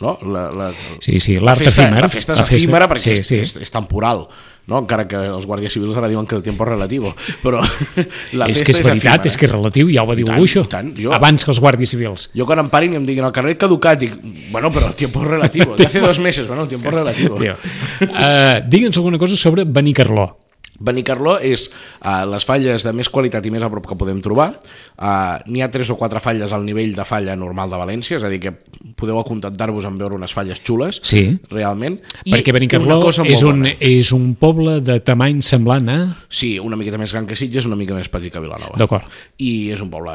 No? 0.00 0.14
La, 0.30 0.46
la, 0.54 0.68
Sí, 1.02 1.18
sí, 1.18 1.36
la 1.40 1.50
l'art 1.50 1.66
efímer. 1.66 2.04
La 2.06 2.12
festa 2.12 2.36
és 2.38 2.44
efímera 2.44 2.86
perquè 2.90 3.16
sí, 3.16 3.16
és, 3.18 3.26
sí. 3.26 3.40
És, 3.42 3.56
és 3.66 3.74
temporal, 3.74 4.28
no? 4.68 4.78
encara 4.84 5.06
que 5.08 5.16
els 5.16 5.46
guàrdies 5.48 5.72
civils 5.74 5.96
ara 5.96 6.08
diuen 6.10 6.26
que 6.28 6.36
el 6.36 6.42
temps 6.44 6.60
és 6.60 6.68
relatiu, 6.68 7.08
però 7.42 7.62
la 8.38 8.46
és 8.48 8.58
festa 8.60 8.64
que 8.64 8.72
és 8.76 8.82
veritat, 8.84 9.24
efímera. 9.24 9.30
és 9.32 9.36
que 9.40 9.46
és 9.48 9.52
relatiu, 9.52 9.90
ja 9.94 10.04
ho 10.04 10.10
va 10.10 10.14
dir 10.18 10.26
I 10.28 10.64
tant, 10.68 10.92
jo- 10.96 11.12
abans 11.16 11.44
que 11.44 11.50
els 11.50 11.60
guàrdies 11.60 11.90
civils. 11.96 12.28
Jo 12.36 12.46
quan 12.46 12.58
em 12.62 12.68
parin 12.68 12.92
i 12.92 13.00
em 13.00 13.06
diguin 13.08 13.24
el 13.24 13.32
carrer 13.32 13.56
caducat, 13.58 13.98
dic, 13.98 14.14
bueno, 14.52 14.70
però 14.70 14.88
el 14.88 14.94
tiempo 14.94 15.22
es 15.22 15.28
relativo. 15.28 15.76
De 15.78 15.86
hace 15.86 16.00
dos 16.00 16.18
meses, 16.18 16.46
bueno, 16.46 16.62
el 16.62 16.68
tiempo 16.68 16.88
es 16.88 16.94
relativo. 16.94 17.36
Tio. 17.36 17.56
Uh, 18.02 18.60
Digue'ns 18.68 18.96
alguna 18.96 19.18
cosa 19.18 19.36
sobre 19.36 19.64
Benicarló. 19.64 20.36
Benicarló 20.78 21.38
és 21.42 21.68
uh, 22.04 22.22
les 22.30 22.44
falles 22.46 22.84
de 22.86 22.92
més 22.94 23.08
qualitat 23.10 23.44
i 23.46 23.50
més 23.50 23.64
a 23.66 23.70
prop 23.72 23.86
que 23.90 23.96
podem 23.98 24.20
trobar. 24.22 24.52
Uh, 24.98 25.38
N'hi 25.50 25.62
ha 25.64 25.70
tres 25.74 25.90
o 25.90 25.96
quatre 25.98 26.20
falles 26.22 26.52
al 26.54 26.64
nivell 26.66 26.94
de 26.94 27.04
falla 27.08 27.34
normal 27.38 27.70
de 27.72 27.80
València, 27.80 28.18
és 28.18 28.24
a 28.26 28.30
dir, 28.30 28.38
que 28.42 28.52
podeu 28.98 29.18
acontentar-vos 29.20 29.84
en 29.88 29.98
veure 29.98 30.14
unes 30.18 30.32
falles 30.34 30.60
xules, 30.64 31.00
Sí. 31.02 31.38
realment. 31.50 31.98
Perquè 32.26 32.52
Benicarló 32.54 33.00
una 33.00 33.26
és 33.28 33.42
un, 33.42 33.62
bona. 33.62 33.72
és 33.80 34.12
un 34.14 34.34
poble 34.38 34.78
de 34.80 35.00
tamany 35.00 35.42
semblant 35.42 35.88
a... 35.90 35.98
Sí, 36.28 36.58
una 36.58 36.76
miqueta 36.76 36.98
més 36.98 37.12
gran 37.12 37.26
que 37.26 37.36
Sitges, 37.38 37.66
una 37.66 37.76
mica 37.76 37.94
més 37.94 38.08
petit 38.08 38.32
que 38.32 38.40
Vilanova. 38.42 38.76
D'acord. 38.78 39.06
I 39.38 39.70
és 39.74 39.80
un 39.82 39.90
poble, 39.90 40.14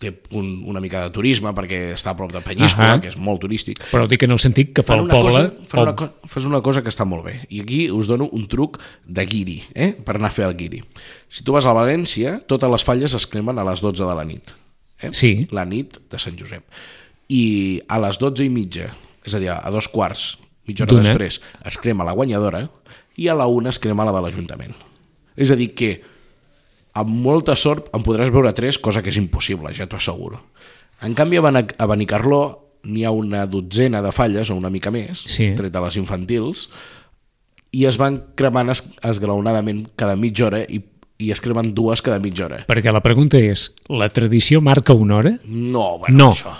té 0.00 0.12
un, 0.36 0.62
una 0.68 0.80
mica 0.80 1.04
de 1.06 1.10
turisme 1.14 1.52
perquè 1.56 1.92
està 1.96 2.12
a 2.12 2.16
prop 2.18 2.32
de 2.32 2.40
Penyíscola, 2.44 2.94
Ahà. 2.96 3.00
que 3.00 3.08
és 3.12 3.16
molt 3.20 3.40
turístic. 3.44 3.80
Però 3.92 4.06
dic 4.10 4.24
en 4.26 4.36
el 4.36 4.40
sentit 4.42 4.72
que 4.76 4.84
pel 4.86 5.04
una, 5.06 5.14
poble... 5.14 5.30
cosa, 5.30 5.44
fan, 5.70 5.82
una, 5.84 5.94
pel- 5.94 5.98
co- 6.20 6.28
fas 6.28 6.48
una 6.48 6.60
cosa 6.64 6.82
que 6.84 6.92
està 6.92 7.06
molt 7.08 7.24
bé. 7.26 7.36
I 7.50 7.62
aquí 7.64 7.80
us 7.90 8.08
dono 8.10 8.28
un 8.32 8.46
truc 8.50 8.78
de 9.06 9.26
guiri, 9.26 9.58
eh? 9.74 9.92
per 9.92 10.16
anar 10.16 10.30
a 10.30 10.34
fer 10.34 10.46
el 10.46 10.56
guiri. 10.58 10.82
Si 11.30 11.44
tu 11.44 11.52
vas 11.54 11.66
a 11.66 11.74
València, 11.76 12.38
totes 12.50 12.70
les 12.70 12.84
falles 12.86 13.14
es 13.14 13.26
cremen 13.30 13.58
a 13.58 13.64
les 13.68 13.80
12 13.80 14.04
de 14.06 14.16
la 14.16 14.24
nit. 14.24 14.52
Eh? 15.02 15.10
Sí. 15.16 15.32
La 15.50 15.64
nit 15.64 15.98
de 16.10 16.18
Sant 16.20 16.36
Josep. 16.38 16.64
I 17.30 17.80
a 17.88 17.98
les 18.02 18.18
12 18.18 18.44
i 18.46 18.50
mitja, 18.52 18.90
és 19.26 19.34
a 19.36 19.40
dir, 19.42 19.50
a 19.54 19.70
dos 19.70 19.88
quarts, 19.88 20.38
mitja 20.66 20.84
hora 20.86 21.02
després, 21.02 21.40
es 21.66 21.78
crema 21.78 22.04
la 22.06 22.14
guanyadora 22.16 22.64
i 23.16 23.28
a 23.28 23.34
la 23.36 23.46
una 23.46 23.70
es 23.70 23.78
crema 23.78 24.04
la 24.06 24.14
de 24.14 24.22
l'Ajuntament. 24.24 24.74
És 25.36 25.50
a 25.50 25.56
dir, 25.58 25.70
que 25.74 25.92
amb 26.98 27.12
molta 27.22 27.54
sort 27.56 27.90
en 27.94 28.02
podràs 28.02 28.32
veure 28.34 28.52
tres, 28.56 28.78
cosa 28.82 29.02
que 29.02 29.12
és 29.12 29.18
impossible, 29.20 29.70
ja 29.76 29.86
t'ho 29.86 29.98
asseguro. 30.00 30.40
En 31.06 31.14
canvi, 31.14 31.38
a 31.38 31.86
Benicarló 31.86 32.40
n'hi 32.84 33.04
ha 33.04 33.12
una 33.12 33.44
dotzena 33.46 34.00
de 34.02 34.12
falles, 34.12 34.50
o 34.50 34.56
una 34.56 34.70
mica 34.72 34.90
més, 34.90 35.22
Sí. 35.26 35.52
tret 35.56 35.72
de 35.72 35.80
les 35.80 35.96
infantils, 35.96 36.68
i 37.72 37.84
es 37.86 37.96
van 38.00 38.18
cremant 38.34 38.70
es, 38.74 38.82
esglaonadament 39.02 39.84
cada 39.96 40.16
mitja 40.16 40.46
hora 40.48 40.62
i, 40.68 40.80
i 41.20 41.30
es 41.30 41.40
cremen 41.44 41.74
dues 41.74 42.02
cada 42.02 42.18
mitja 42.18 42.46
hora. 42.48 42.64
Perquè 42.66 42.92
la 42.92 43.02
pregunta 43.04 43.38
és, 43.38 43.68
la 43.88 44.08
tradició 44.08 44.60
marca 44.64 44.94
una 44.96 45.16
hora? 45.20 45.36
No, 45.46 45.98
bueno, 45.98 46.16
no. 46.16 46.32
això... 46.32 46.56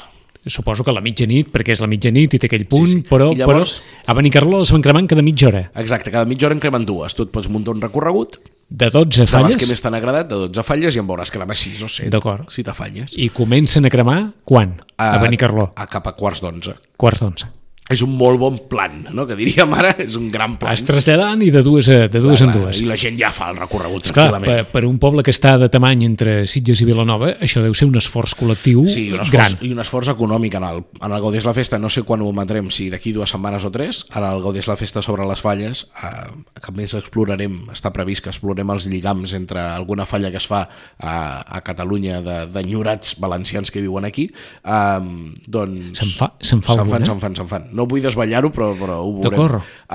Suposo 0.46 0.80
que 0.82 0.92
la 0.96 1.02
mitjanit, 1.04 1.50
perquè 1.52 1.74
és 1.74 1.82
la 1.82 1.86
mitjanit 1.86 2.32
i 2.32 2.38
té 2.40 2.48
aquell 2.48 2.62
punt, 2.64 2.86
Sí, 2.88 2.94
sí. 3.02 3.04
Però, 3.10 3.26
I 3.34 3.36
llavors- 3.42 3.74
però 3.82 4.06
a 4.08 4.14
Benicarló 4.16 4.58
les 4.62 4.70
van 4.72 4.80
cremant 4.80 5.06
cada 5.06 5.20
mitja 5.20 5.50
hora. 5.50 5.60
Exacte, 5.76 6.10
cada 6.10 6.24
mitja 6.24 6.46
hora 6.48 6.54
en 6.56 6.62
cremen 6.64 6.86
dues. 6.88 7.12
Tu 7.14 7.26
et 7.26 7.30
pots 7.34 7.50
muntar 7.52 7.74
un 7.74 7.82
recorregut 7.84 8.38
De 8.70 8.88
12 8.88 9.04
de 9.18 9.26
les 9.26 9.30
falles 9.30 9.56
que 9.60 9.66
més 9.68 9.82
t'han 9.84 9.98
agradat, 9.98 10.30
de 10.30 10.38
12 10.48 10.62
falles, 10.64 10.96
i 10.96 11.02
en 11.02 11.06
veuràs 11.06 11.28
cremar 11.34 11.58
6 11.60 11.82
o 11.84 11.88
7. 11.92 12.08
D'acord. 12.14 12.48
Si 12.54 12.64
t'afanyes. 12.64 13.12
i 13.20 13.28
comencen 13.28 13.84
a 13.84 13.90
cremar 13.92 14.30
quan? 14.48 14.78
A, 14.96 15.16
a 15.18 15.18
Benicarló, 15.20 15.72
A 15.76 15.86
cap 15.86 16.06
a 16.08 16.14
quarts 16.16 16.40
d'onze. 16.40 16.72
quarts 16.96 17.20
d'onze. 17.20 17.46
És 17.90 18.02
un 18.06 18.12
molt 18.16 18.38
bon 18.38 18.56
plan, 18.70 19.00
no? 19.12 19.24
que 19.26 19.34
diríem 19.34 19.72
ara, 19.74 19.90
és 19.98 20.14
un 20.14 20.28
gran 20.30 20.54
plan. 20.60 20.70
Vas 20.70 20.84
traslladant 20.86 21.40
i 21.42 21.48
de 21.50 21.62
dues, 21.66 21.88
a, 21.90 22.04
de 22.08 22.20
dues 22.22 22.40
en 22.44 22.52
Clar, 22.52 22.60
dues. 22.68 22.80
I 22.80 22.86
la 22.86 22.96
gent 23.00 23.16
ja 23.18 23.32
fa 23.34 23.48
el 23.50 23.56
recorregut 23.58 24.06
Esclar, 24.06 24.28
per, 24.30 24.38
tranquil·lament. 24.38 24.70
per 24.70 24.84
un 24.86 24.98
poble 25.02 25.24
que 25.26 25.32
està 25.34 25.56
de 25.58 25.68
tamany 25.72 26.04
entre 26.06 26.46
Sitges 26.46 26.80
i 26.84 26.86
Vilanova, 26.86 27.32
això 27.42 27.62
deu 27.64 27.74
ser 27.74 27.88
un 27.90 27.98
esforç 27.98 28.36
col·lectiu 28.38 28.84
Sí, 28.86 29.08
un 29.10 29.18
gran. 29.26 29.48
esforç, 29.50 29.64
i 29.66 29.72
un 29.74 29.82
esforç 29.82 30.12
econòmic 30.14 30.54
en 30.60 30.68
el, 30.70 30.82
en 31.02 31.10
el 31.12 31.20
Gaudés 31.20 31.44
la 31.48 31.54
Festa, 31.56 31.78
no 31.82 31.90
sé 31.90 32.04
quan 32.06 32.22
ho 32.22 32.30
emetrem, 32.30 32.70
si 32.70 32.88
d'aquí 32.94 33.12
dues 33.12 33.30
setmanes 33.34 33.64
o 33.66 33.72
tres, 33.74 34.04
en 34.14 34.22
el 34.28 34.40
Gaudés 34.44 34.68
la 34.70 34.76
Festa 34.78 35.02
sobre 35.02 35.26
les 35.26 35.42
falles, 35.42 35.88
eh, 36.04 36.30
que 36.62 36.72
més 36.76 36.94
explorarem, 36.94 37.58
està 37.74 37.90
previst 37.92 38.22
que 38.24 38.30
explorem 38.30 38.70
els 38.70 38.86
lligams 38.86 39.34
entre 39.34 39.60
alguna 39.60 40.06
falla 40.06 40.30
que 40.30 40.38
es 40.38 40.46
fa 40.46 40.62
a, 40.98 41.16
a 41.42 41.60
Catalunya 41.66 42.20
de- 42.22 42.46
d'enyorats 42.54 43.16
valencians 43.18 43.70
que 43.74 43.82
viuen 43.82 44.06
aquí, 44.06 44.30
eh, 44.64 45.34
doncs... 45.46 45.98
Se'n 45.98 46.14
fa- 46.16 46.32
se'n 46.40 46.62
fa 46.62 46.78
se'n 46.78 46.88
fan, 46.90 47.04
se'n 47.06 47.20
fan, 47.20 47.36
se'n 47.36 47.48
fan. 47.50 47.68
No 47.72 47.79
vull 47.88 48.04
desvetllar-ho, 48.04 48.50
però, 48.54 48.72
però 48.78 49.00
ho 49.04 49.14
veurem. 49.20 49.38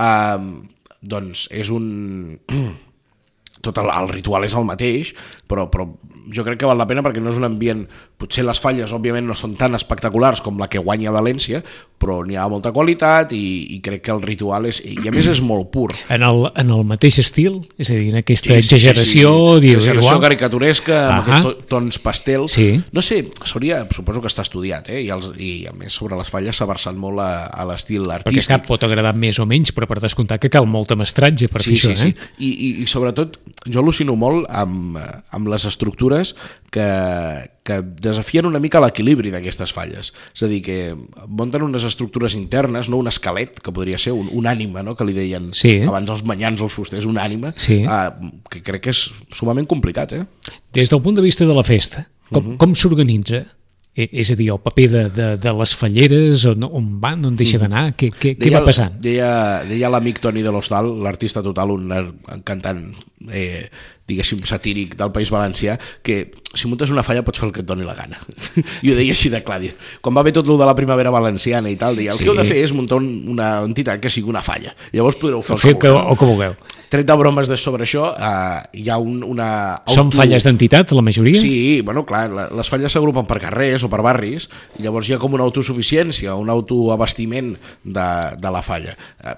Eh, 0.06 0.66
doncs 1.06 1.46
és 1.54 1.70
un 1.74 2.38
tot 3.66 3.78
el, 3.82 3.90
el 3.90 4.10
ritual 4.12 4.46
és 4.46 4.54
el 4.58 4.66
mateix, 4.68 5.12
però, 5.48 5.66
però 5.72 5.88
jo 6.34 6.44
crec 6.46 6.58
que 6.60 6.66
val 6.68 6.78
la 6.78 6.86
pena 6.88 7.02
perquè 7.04 7.22
no 7.22 7.30
és 7.30 7.38
un 7.40 7.44
ambient... 7.48 7.86
Potser 8.16 8.46
les 8.48 8.56
falles, 8.56 8.88
òbviament, 8.96 9.26
no 9.28 9.34
són 9.36 9.58
tan 9.60 9.74
espectaculars 9.76 10.40
com 10.40 10.56
la 10.56 10.70
que 10.72 10.80
guanya 10.80 11.10
València, 11.12 11.58
però 12.00 12.22
n'hi 12.24 12.38
ha 12.40 12.46
molta 12.48 12.70
qualitat 12.72 13.34
i, 13.36 13.74
i 13.76 13.80
crec 13.84 14.00
que 14.06 14.14
el 14.14 14.22
ritual 14.24 14.64
és... 14.70 14.78
I 14.80 14.96
a 15.08 15.12
més 15.12 15.26
és 15.28 15.42
molt 15.44 15.68
pur. 15.74 15.90
En 16.08 16.24
el, 16.24 16.46
en 16.56 16.70
el 16.72 16.84
mateix 16.88 17.18
estil, 17.20 17.58
és 17.76 17.90
a 17.92 17.98
dir, 17.98 18.08
en 18.14 18.22
aquesta 18.22 18.48
Sí, 18.54 18.62
sí, 18.62 18.68
sí, 18.68 18.74
exageració, 18.78 19.34
sí, 19.60 19.66
diu, 19.66 19.76
exageració 19.76 20.08
igual. 20.14 20.22
caricaturesca, 20.24 20.96
amb 21.10 21.12
Ahà. 21.12 21.20
aquests 21.42 21.44
to- 21.66 21.68
tons 21.74 21.98
pastels. 22.00 22.56
Sí. 22.56 22.68
No 22.96 23.04
sé, 23.04 23.20
s'hauria, 23.44 23.82
suposo 23.92 24.24
que 24.24 24.32
està 24.32 24.46
estudiat, 24.48 24.88
eh? 24.96 25.02
I, 25.04 25.10
els, 25.12 25.28
I 25.36 25.52
a 25.68 25.74
més 25.76 25.92
sobre 25.92 26.16
les 26.16 26.32
falles 26.32 26.56
s'ha 26.56 26.68
versat 26.72 26.96
molt 26.96 27.20
a, 27.20 27.28
a 27.52 27.68
l'estil 27.68 28.06
Perquè 28.08 28.16
artístic. 28.32 28.48
cap 28.54 28.64
pot 28.72 28.88
agradar 28.88 29.12
més 29.14 29.36
o 29.38 29.44
menys, 29.44 29.74
però 29.76 29.84
per 29.92 30.00
descomptar 30.00 30.40
que 30.40 30.48
cal 30.48 30.64
molta 30.64 30.96
mestratge 30.96 31.50
per 31.52 31.60
sí, 31.60 31.76
fer 31.76 31.92
això, 31.92 32.00
sí, 32.00 32.08
eh? 32.08 32.16
sí. 32.16 32.32
I, 32.40 32.50
i, 32.50 32.72
I 32.80 32.88
sobretot, 32.88 33.36
jo 33.68 33.84
al·lucino 33.84 34.16
molt 34.16 34.48
amb, 34.48 34.96
amb 35.36 35.52
les 35.52 35.68
estructures 35.68 36.15
que, 36.70 36.86
que 37.66 37.80
desafien 38.00 38.46
una 38.48 38.60
mica 38.62 38.80
l'equilibri 38.82 39.30
d'aquestes 39.34 39.72
falles. 39.74 40.12
És 40.34 40.42
a 40.46 40.48
dir, 40.50 40.60
que 40.66 40.78
munten 41.26 41.64
unes 41.66 41.84
estructures 41.88 42.34
internes, 42.38 42.88
no 42.92 42.98
un 43.00 43.08
esquelet, 43.10 43.60
que 43.60 43.72
podria 43.74 43.98
ser 43.98 44.12
un, 44.16 44.28
un 44.32 44.46
ànima, 44.50 44.82
no? 44.86 44.96
que 44.96 45.04
li 45.08 45.12
deien 45.16 45.52
Sí. 45.56 45.80
abans 45.86 46.10
els 46.10 46.24
manyans 46.24 46.60
els 46.64 46.72
fusters, 46.72 47.06
un 47.08 47.18
ànima, 47.18 47.52
Sí. 47.56 47.82
eh, 47.84 48.32
que 48.50 48.62
crec 48.62 48.82
que 48.88 48.90
és 48.96 49.10
sumament 49.30 49.66
complicat. 49.68 50.12
Eh? 50.12 50.24
Des 50.72 50.90
del 50.90 51.02
punt 51.02 51.16
de 51.16 51.22
vista 51.22 51.44
de 51.46 51.54
la 51.54 51.64
festa, 51.64 52.08
com, 52.32 52.42
Mhm. 52.52 52.56
com 52.56 52.74
s'organitza? 52.74 53.44
E- 53.98 54.10
És 54.12 54.28
a 54.30 54.34
dir, 54.36 54.50
el 54.52 54.58
paper 54.60 54.90
de, 54.90 55.02
de, 55.08 55.26
de 55.40 55.52
les 55.56 55.70
falleres, 55.74 56.44
on, 56.44 56.62
on 56.64 57.00
van, 57.00 57.24
on 57.24 57.32
Mhm. 57.32 57.36
deixa 57.38 57.56
d'anar, 57.58 57.94
què, 57.96 58.10
què, 58.12 58.34
què 58.36 58.50
va 58.52 58.62
passant? 58.62 58.92
Deia, 59.00 59.64
deia 59.64 59.88
l'amic 59.88 60.18
Toni 60.20 60.42
de 60.44 60.52
l'Hostal, 60.52 60.90
l'artista 61.02 61.40
total, 61.42 61.70
un, 61.70 61.90
un 61.90 62.42
cantant, 62.44 62.92
eh, 63.32 63.70
diguéssim, 64.06 64.38
satíric 64.46 64.94
del 64.96 65.10
País 65.12 65.30
Valencià, 65.34 65.78
que 66.02 66.30
si 66.54 66.68
muntes 66.70 66.90
una 66.94 67.02
falla 67.02 67.24
pots 67.26 67.40
fer 67.42 67.48
el 67.48 67.52
que 67.52 67.60
et 67.64 67.66
doni 67.66 67.82
la 67.84 67.94
gana. 67.98 68.20
I 68.86 68.92
ho 68.92 68.96
deia 68.96 69.12
així 69.16 69.28
de 69.32 69.42
clar. 69.44 69.58
Quan 70.00 70.14
va 70.16 70.20
haver 70.22 70.32
tot 70.36 70.46
el 70.48 70.58
de 70.60 70.66
la 70.68 70.74
primavera 70.78 71.10
valenciana 71.10 71.70
i 71.70 71.76
tal, 71.76 71.96
deia, 71.98 72.12
el 72.12 72.16
Sí. 72.18 72.24
que 72.24 72.30
heu 72.30 72.36
de 72.38 72.44
fer 72.46 72.60
és 72.64 72.72
muntar 72.76 73.00
un, 73.02 73.08
una 73.34 73.60
entitat 73.66 73.98
que 74.00 74.10
sigui 74.12 74.28
una 74.30 74.42
falla. 74.46 74.76
Llavors 74.92 75.16
podreu 75.18 75.42
fer 75.42 75.56
el 75.56 75.62
Fer 75.62 75.74
que 75.78 75.88
que, 75.88 75.90
o 75.90 76.14
que 76.16 76.24
vulgueu. 76.28 76.54
Tret 76.88 77.02
de 77.08 77.14
bromes 77.18 77.48
de 77.50 77.56
sobre 77.58 77.82
això, 77.82 78.12
eh, 78.14 78.60
hi 78.78 78.88
ha 78.88 78.96
un, 79.02 79.24
una... 79.26 79.82
Són 79.90 80.06
auto- 80.06 80.20
falles 80.20 80.44
d'entitat, 80.46 80.92
la 80.94 81.02
majoria? 81.02 81.34
Sí, 81.40 81.80
bueno, 81.82 82.04
clar, 82.06 82.28
la- 82.30 82.46
les 82.54 82.68
falles 82.70 82.94
s'agrupen 82.94 83.26
per 83.26 83.40
carrers 83.42 83.82
o 83.82 83.90
per 83.90 84.04
barris, 84.06 84.46
llavors 84.78 85.08
hi 85.10 85.16
ha 85.16 85.18
com 85.18 85.34
una 85.34 85.42
autosuficiència, 85.48 86.36
un 86.38 86.48
autoabastiment 86.54 87.56
de, 87.82 88.06
de 88.38 88.50
la 88.54 88.62
falla. 88.62 88.94
Eh, 89.24 89.34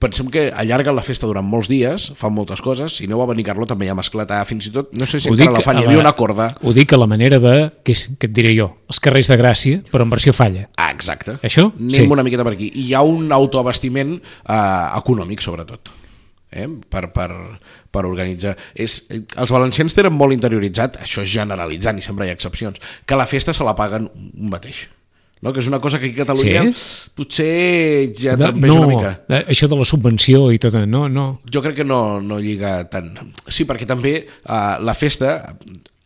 Pensem 0.00 0.28
que 0.32 0.46
allarguen 0.56 0.94
la 0.96 1.02
festa 1.04 1.26
durant 1.28 1.44
molts 1.46 1.68
dies, 1.70 2.08
fan 2.18 2.32
moltes 2.34 2.62
coses, 2.64 2.94
si 2.96 3.04
aneu 3.08 3.20
a 3.22 3.26
Benicarló 3.28 3.66
també 3.68 3.86
hi 3.86 3.90
ha 3.92 3.96
mascletà, 3.98 4.38
fins 4.48 4.68
i 4.68 4.72
tot, 4.74 4.92
no 4.96 5.06
sé 5.06 5.20
si 5.20 5.28
Ho 5.30 5.34
encara 5.34 5.52
la 5.58 5.64
fan, 5.64 5.80
hi 5.80 5.84
havia 5.88 6.00
una 6.00 6.14
corda. 6.18 6.48
Ho 6.62 6.72
dic 6.72 6.92
a 6.94 6.98
la 7.00 7.06
manera 7.10 7.38
de, 7.42 7.54
que, 7.84 7.92
és, 7.96 8.06
que 8.18 8.30
et 8.30 8.34
diré 8.34 8.54
jo, 8.56 8.70
els 8.88 9.00
carrers 9.02 9.28
de 9.30 9.36
Gràcia, 9.40 9.82
però 9.92 10.06
en 10.06 10.14
versió 10.14 10.32
falla. 10.36 10.68
Ah, 10.76 10.90
exacte. 10.94 11.36
Això? 11.42 11.68
Anem 11.76 11.90
Sí. 11.90 12.06
una 12.06 12.22
miqueta 12.24 12.44
per 12.46 12.54
aquí. 12.54 12.70
I 12.74 12.86
hi 12.88 12.94
ha 12.94 13.02
un 13.02 13.30
autoabastiment 13.32 14.16
eh, 14.16 14.56
econòmic, 15.02 15.42
sobretot, 15.44 15.90
eh? 16.50 16.68
per, 16.88 17.04
per, 17.12 17.28
per 17.92 18.06
organitzar. 18.08 18.56
És, 18.74 19.02
eh, 19.10 19.22
els 19.36 19.50
valencians 19.52 19.94
tenen 19.94 20.14
molt 20.16 20.32
interioritzat, 20.32 20.98
això 21.04 21.22
és 21.26 21.30
generalitzant 21.36 21.98
i 21.98 22.02
sempre 22.02 22.26
hi 22.26 22.32
ha 22.32 22.38
excepcions, 22.38 22.80
que 23.06 23.16
la 23.18 23.26
festa 23.26 23.52
se 23.52 23.64
la 23.64 23.76
paguen 23.76 24.08
un 24.14 24.50
mateix. 24.50 24.86
No? 25.42 25.50
Que 25.52 25.58
és 25.58 25.66
una 25.66 25.80
cosa 25.82 25.98
que 25.98 26.06
aquí 26.06 26.20
a 26.20 26.24
Catalunya 26.24 26.60
potser 27.18 28.12
ja 28.14 28.36
De- 28.36 28.44
trampeja 28.44 28.72
no, 28.72 28.80
una 28.80 28.90
mica. 28.94 29.12
eh, 29.28 29.44
això 29.50 29.66
de 29.68 29.76
la 29.76 29.84
subvenció 29.84 30.50
i 30.54 30.58
tot, 30.62 30.74
no, 30.86 31.08
no. 31.10 31.40
Jo 31.52 31.62
crec 31.64 31.76
que 31.80 31.84
no, 31.84 32.20
no 32.22 32.38
lliga 32.38 32.76
tant. 32.90 33.10
Sí, 33.48 33.66
perquè 33.66 33.86
també 33.86 34.14
eh, 34.22 34.76
la 34.80 34.94
festa, 34.94 35.56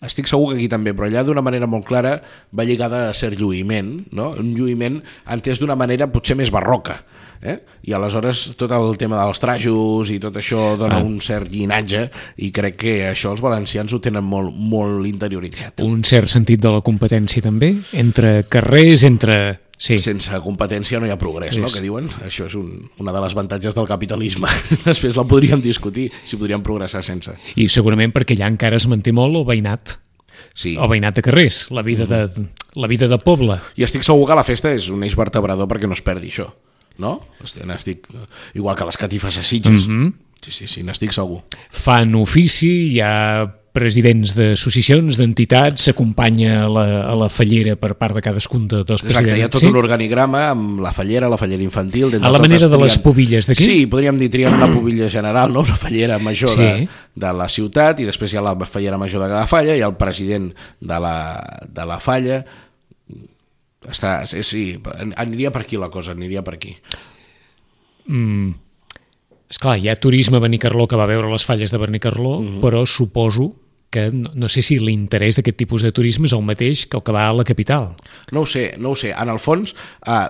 estic 0.07 0.27
segur 0.31 0.53
que 0.55 0.59
aquí 0.61 0.69
també, 0.73 0.95
però 0.97 1.09
allà 1.11 1.23
d'una 1.27 1.43
manera 1.45 1.67
molt 1.69 1.85
clara 1.89 2.17
va 2.53 2.65
lligada 2.65 3.11
a 3.11 3.15
cert 3.17 3.37
lluïment, 3.39 4.07
no? 4.13 4.31
un 4.41 4.55
lluïment 4.57 5.03
entès 5.33 5.61
d'una 5.61 5.77
manera 5.77 6.09
potser 6.13 6.37
més 6.37 6.51
barroca. 6.51 7.03
Eh? 7.43 7.59
I 7.87 7.93
aleshores 7.93 8.57
tot 8.57 8.73
el 8.73 8.97
tema 8.99 9.19
dels 9.25 9.41
trajos 9.43 10.11
i 10.11 10.19
tot 10.23 10.35
això 10.41 10.77
dona 10.79 10.97
Ah. 11.01 11.03
un 11.05 11.21
cert 11.21 11.51
llinatge 11.53 12.11
i 12.39 12.51
crec 12.53 12.77
que 12.77 12.95
això 13.11 13.31
els 13.33 13.41
valencians 13.41 13.93
ho 13.93 14.01
tenen 14.01 14.25
molt, 14.25 14.55
molt 14.55 15.07
interioritzat. 15.07 15.81
Un 15.83 16.03
cert 16.05 16.29
sentit 16.29 16.61
de 16.61 16.71
la 16.73 16.81
competència 16.81 17.43
també, 17.43 17.75
entre 17.93 18.45
carrers, 18.49 19.05
entre... 19.05 19.61
Sí, 19.79 19.99
Sense 20.01 20.33
competència 20.41 20.97
no 20.99 21.05
hi 21.05 21.11
ha 21.13 21.19
progrés, 21.21 21.59
no? 21.61 21.69
Que 21.69 21.83
diuen? 21.85 22.07
Això 22.25 22.47
és 22.47 22.55
un, 22.57 22.89
una 22.99 23.13
de 23.13 23.21
les 23.21 23.35
avantatges 23.37 23.75
del 23.77 23.85
capitalisme. 23.87 24.49
Després 24.87 25.15
la 25.19 25.25
podríem 25.29 25.61
discutir, 25.61 26.07
si 26.25 26.39
podríem 26.41 26.63
progressar 26.65 27.03
sense. 27.05 27.35
i 27.61 27.69
segurament 27.69 28.11
perquè 28.17 28.39
allà 28.39 28.49
encara 28.49 28.77
es 28.81 28.87
manté 28.89 29.13
molt 29.13 29.37
el 29.37 29.45
veïnat, 29.45 29.99
Sí. 30.57 30.75
el 30.81 30.89
veïnat 30.89 31.15
de 31.17 31.23
carrers, 31.23 31.71
la 31.71 31.83
vida 31.83 32.07
de, 32.09 32.23
la 32.77 32.87
vida 32.89 33.07
de 33.09 33.19
poble. 33.21 33.59
I 33.77 33.85
estic 33.85 34.03
segur 34.05 34.25
que 34.29 34.35
la 34.37 34.45
festa 34.45 34.73
és 34.73 34.89
un 34.89 35.03
eix 35.05 35.15
vertebrador 35.17 35.69
perquè 35.69 35.85
no 35.89 35.93
es 35.97 36.01
perdi 36.05 36.29
això, 36.33 36.49
no? 36.99 37.21
Estic, 37.43 37.65
n'estic, 37.69 38.07
igual 38.55 38.77
que 38.77 38.85
les 38.85 38.97
catifes 38.97 39.39
a 39.39 39.43
Sitges. 39.45 39.87
Mm 39.89 39.93
-hmm. 40.07 40.13
Sí, 40.43 40.53
sí, 40.53 40.67
sí, 40.69 40.83
n'estic 40.83 41.13
segur. 41.13 41.43
Fan 41.71 42.15
ofici, 42.15 42.93
hi 42.93 43.01
ha 43.01 43.47
presidents 43.77 44.35
d'associacions, 44.35 45.19
d'entitats, 45.19 45.83
s'acompanya 45.83 46.65
a, 46.65 46.69
la, 46.69 46.85
a 47.13 47.15
la 47.15 47.29
fallera 47.29 47.75
per 47.77 47.95
part 48.01 48.15
de 48.15 48.23
cadascun 48.23 48.67
de, 48.69 48.77
dels 48.89 49.03
presidents. 49.03 49.21
Exacte, 49.21 49.39
hi 49.39 49.43
ha 49.43 49.51
tot 49.51 49.61
sí? 49.61 49.67
un 49.67 49.77
organigrama 49.77 50.51
amb 50.51 50.81
la 50.81 50.93
fallera, 50.97 51.29
la 51.29 51.37
fallera 51.37 51.63
infantil... 51.63 52.15
A 52.23 52.31
la 52.31 52.39
manera 52.39 52.69
de 52.69 52.73
trien- 52.73 52.83
les 52.85 52.99
pubilles 52.99 53.47
d'aquí? 53.47 53.65
Sí, 53.65 53.87
podríem 53.87 54.17
dir 54.17 54.31
trien 54.31 54.55
una 54.55 54.67
pubilla 54.73 55.11
general, 55.11 55.53
no? 55.53 55.61
una 55.61 55.77
fallera 55.77 56.19
major 56.19 56.49
Sí. 56.49 56.61
de, 56.63 56.89
de 57.15 57.33
la 57.35 57.49
ciutat 57.49 58.01
i 58.01 58.05
després 58.09 58.33
hi 58.33 58.37
ha 58.39 58.41
la 58.41 58.57
fallera 58.65 58.97
major 58.97 59.21
de 59.23 59.29
cada 59.29 59.47
falla 59.47 59.77
i 59.77 59.81
el 59.85 59.97
president 59.97 60.55
de 60.81 61.01
la, 61.01 61.17
de 61.69 61.85
la 61.85 62.01
falla 62.01 62.45
està, 63.91 64.27
sí, 64.27 64.43
sí, 64.43 64.63
aniria 65.17 65.51
per 65.55 65.63
aquí 65.63 65.77
la 65.81 65.91
cosa, 65.91 66.13
aniria 66.13 66.43
per 66.45 66.55
aquí. 66.59 66.77
Esclar, 69.49 69.77
hi 69.79 69.89
ha 69.89 69.95
turisme 69.97 70.39
a 70.39 70.43
Benicarló 70.43 70.89
que 70.91 70.99
va 70.99 71.07
veure 71.07 71.31
les 71.31 71.45
falles 71.47 71.71
de 71.71 71.79
Benicarló, 71.79 72.41
Mhm. 72.43 72.61
però 72.61 72.85
suposo 72.87 73.55
que 73.91 74.11
no, 74.11 74.31
no 74.35 74.49
sé 74.49 74.61
si 74.63 74.79
l'interès 74.79 75.37
d'aquest 75.37 75.57
tipus 75.57 75.83
de 75.83 75.93
turisme 75.93 76.27
és 76.27 76.33
el 76.35 76.43
mateix 76.43 76.87
que 76.87 76.97
el 76.99 77.03
que 77.05 77.13
va 77.15 77.29
a 77.29 77.33
la 77.33 77.45
capital. 77.45 77.95
No 78.33 78.41
ho 78.43 78.47
sé, 78.47 78.75
no 78.79 78.91
ho 78.91 78.95
sé. 78.97 79.13
En 79.13 79.29
el 79.31 79.39
fons, 79.39 79.75
uh, 80.07 80.29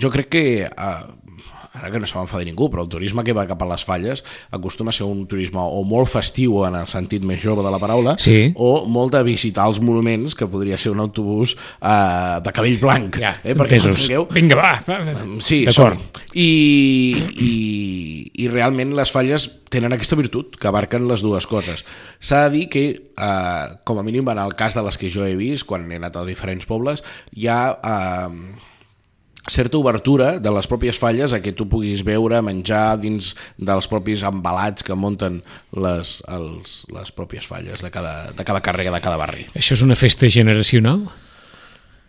jo 0.00 0.10
crec 0.10 0.28
que... 0.28 0.44
Uh, 0.72 1.12
ara 1.76 1.90
que 1.92 2.00
no 2.00 2.06
se 2.08 2.16
m'enfadi 2.18 2.46
ningú, 2.48 2.70
però 2.72 2.82
el 2.84 2.88
turisme 2.88 3.22
que 3.24 3.34
va 3.36 3.46
cap 3.46 3.60
a 3.62 3.68
les 3.70 3.84
falles 3.84 4.24
acostuma 4.50 4.90
a 4.90 4.96
ser 4.96 5.04
un 5.06 5.26
turisme 5.28 5.60
o 5.60 5.82
molt 5.84 6.08
festiu 6.08 6.62
en 6.66 6.74
el 6.80 6.86
sentit 6.90 7.22
més 7.22 7.40
jove 7.42 7.62
de 7.62 7.70
la 7.70 7.78
paraula, 7.82 8.16
Sí. 8.18 8.52
o 8.56 8.86
molt 8.86 9.12
de 9.12 9.22
visitar 9.22 9.66
els 9.68 9.80
monuments, 9.80 10.34
que 10.34 10.46
podria 10.48 10.78
ser 10.78 10.92
un 10.92 11.00
autobús 11.00 11.56
uh, 11.82 12.40
de 12.42 12.52
cabell 12.52 12.78
blanc. 12.80 13.18
Ja, 13.20 13.36
eh? 13.44 13.54
Perquè 13.54 13.76
entesos. 13.78 13.92
m'entengueu? 14.08 14.26
Vinga, 14.32 14.56
va, 14.56 14.72
va. 14.88 15.14
Sí, 15.40 15.64
D'acord. 15.66 16.00
I, 16.34 17.16
i, 17.40 17.52
I 18.44 18.48
realment 18.52 18.94
les 18.96 19.10
falles 19.12 19.46
tenen 19.72 19.92
aquesta 19.96 20.16
virtut, 20.18 20.56
que 20.60 20.68
abarquen 20.68 21.06
les 21.10 21.22
dues 21.24 21.46
coses. 21.50 21.84
S'ha 22.20 22.46
de 22.46 22.52
dir 22.56 22.68
que, 22.72 22.84
eh, 23.16 23.66
com 23.84 23.98
a 23.98 24.04
mínim 24.06 24.28
en 24.32 24.38
el 24.42 24.54
cas 24.56 24.74
de 24.76 24.82
les 24.86 24.96
que 24.98 25.10
jo 25.12 25.24
he 25.26 25.34
vist, 25.36 25.66
quan 25.68 25.90
he 25.90 25.96
anat 26.00 26.16
a 26.16 26.24
diferents 26.28 26.66
pobles, 26.68 27.02
hi 27.34 27.48
ha 27.52 27.60
eh, 27.82 28.28
certa 29.50 29.78
obertura 29.78 30.38
de 30.42 30.50
les 30.50 30.66
pròpies 30.66 30.98
falles 30.98 31.32
a 31.32 31.38
que 31.42 31.52
tu 31.54 31.68
puguis 31.70 32.02
veure, 32.06 32.40
menjar 32.42 32.96
dins 32.98 33.34
dels 33.58 33.86
propis 33.90 34.24
embalats 34.26 34.82
que 34.82 34.94
munten 34.98 35.42
les, 35.72 36.16
els, 36.26 36.80
les 36.90 37.12
pròpies 37.14 37.46
falles 37.46 37.82
de 37.84 37.90
cada, 37.94 38.32
de 38.34 38.44
cada 38.44 38.60
càrrega, 38.64 38.90
de 38.94 39.00
cada 39.04 39.16
barri. 39.20 39.46
Això 39.54 39.76
és 39.78 39.84
una 39.86 39.94
festa 39.96 40.26
generacional? 40.30 41.04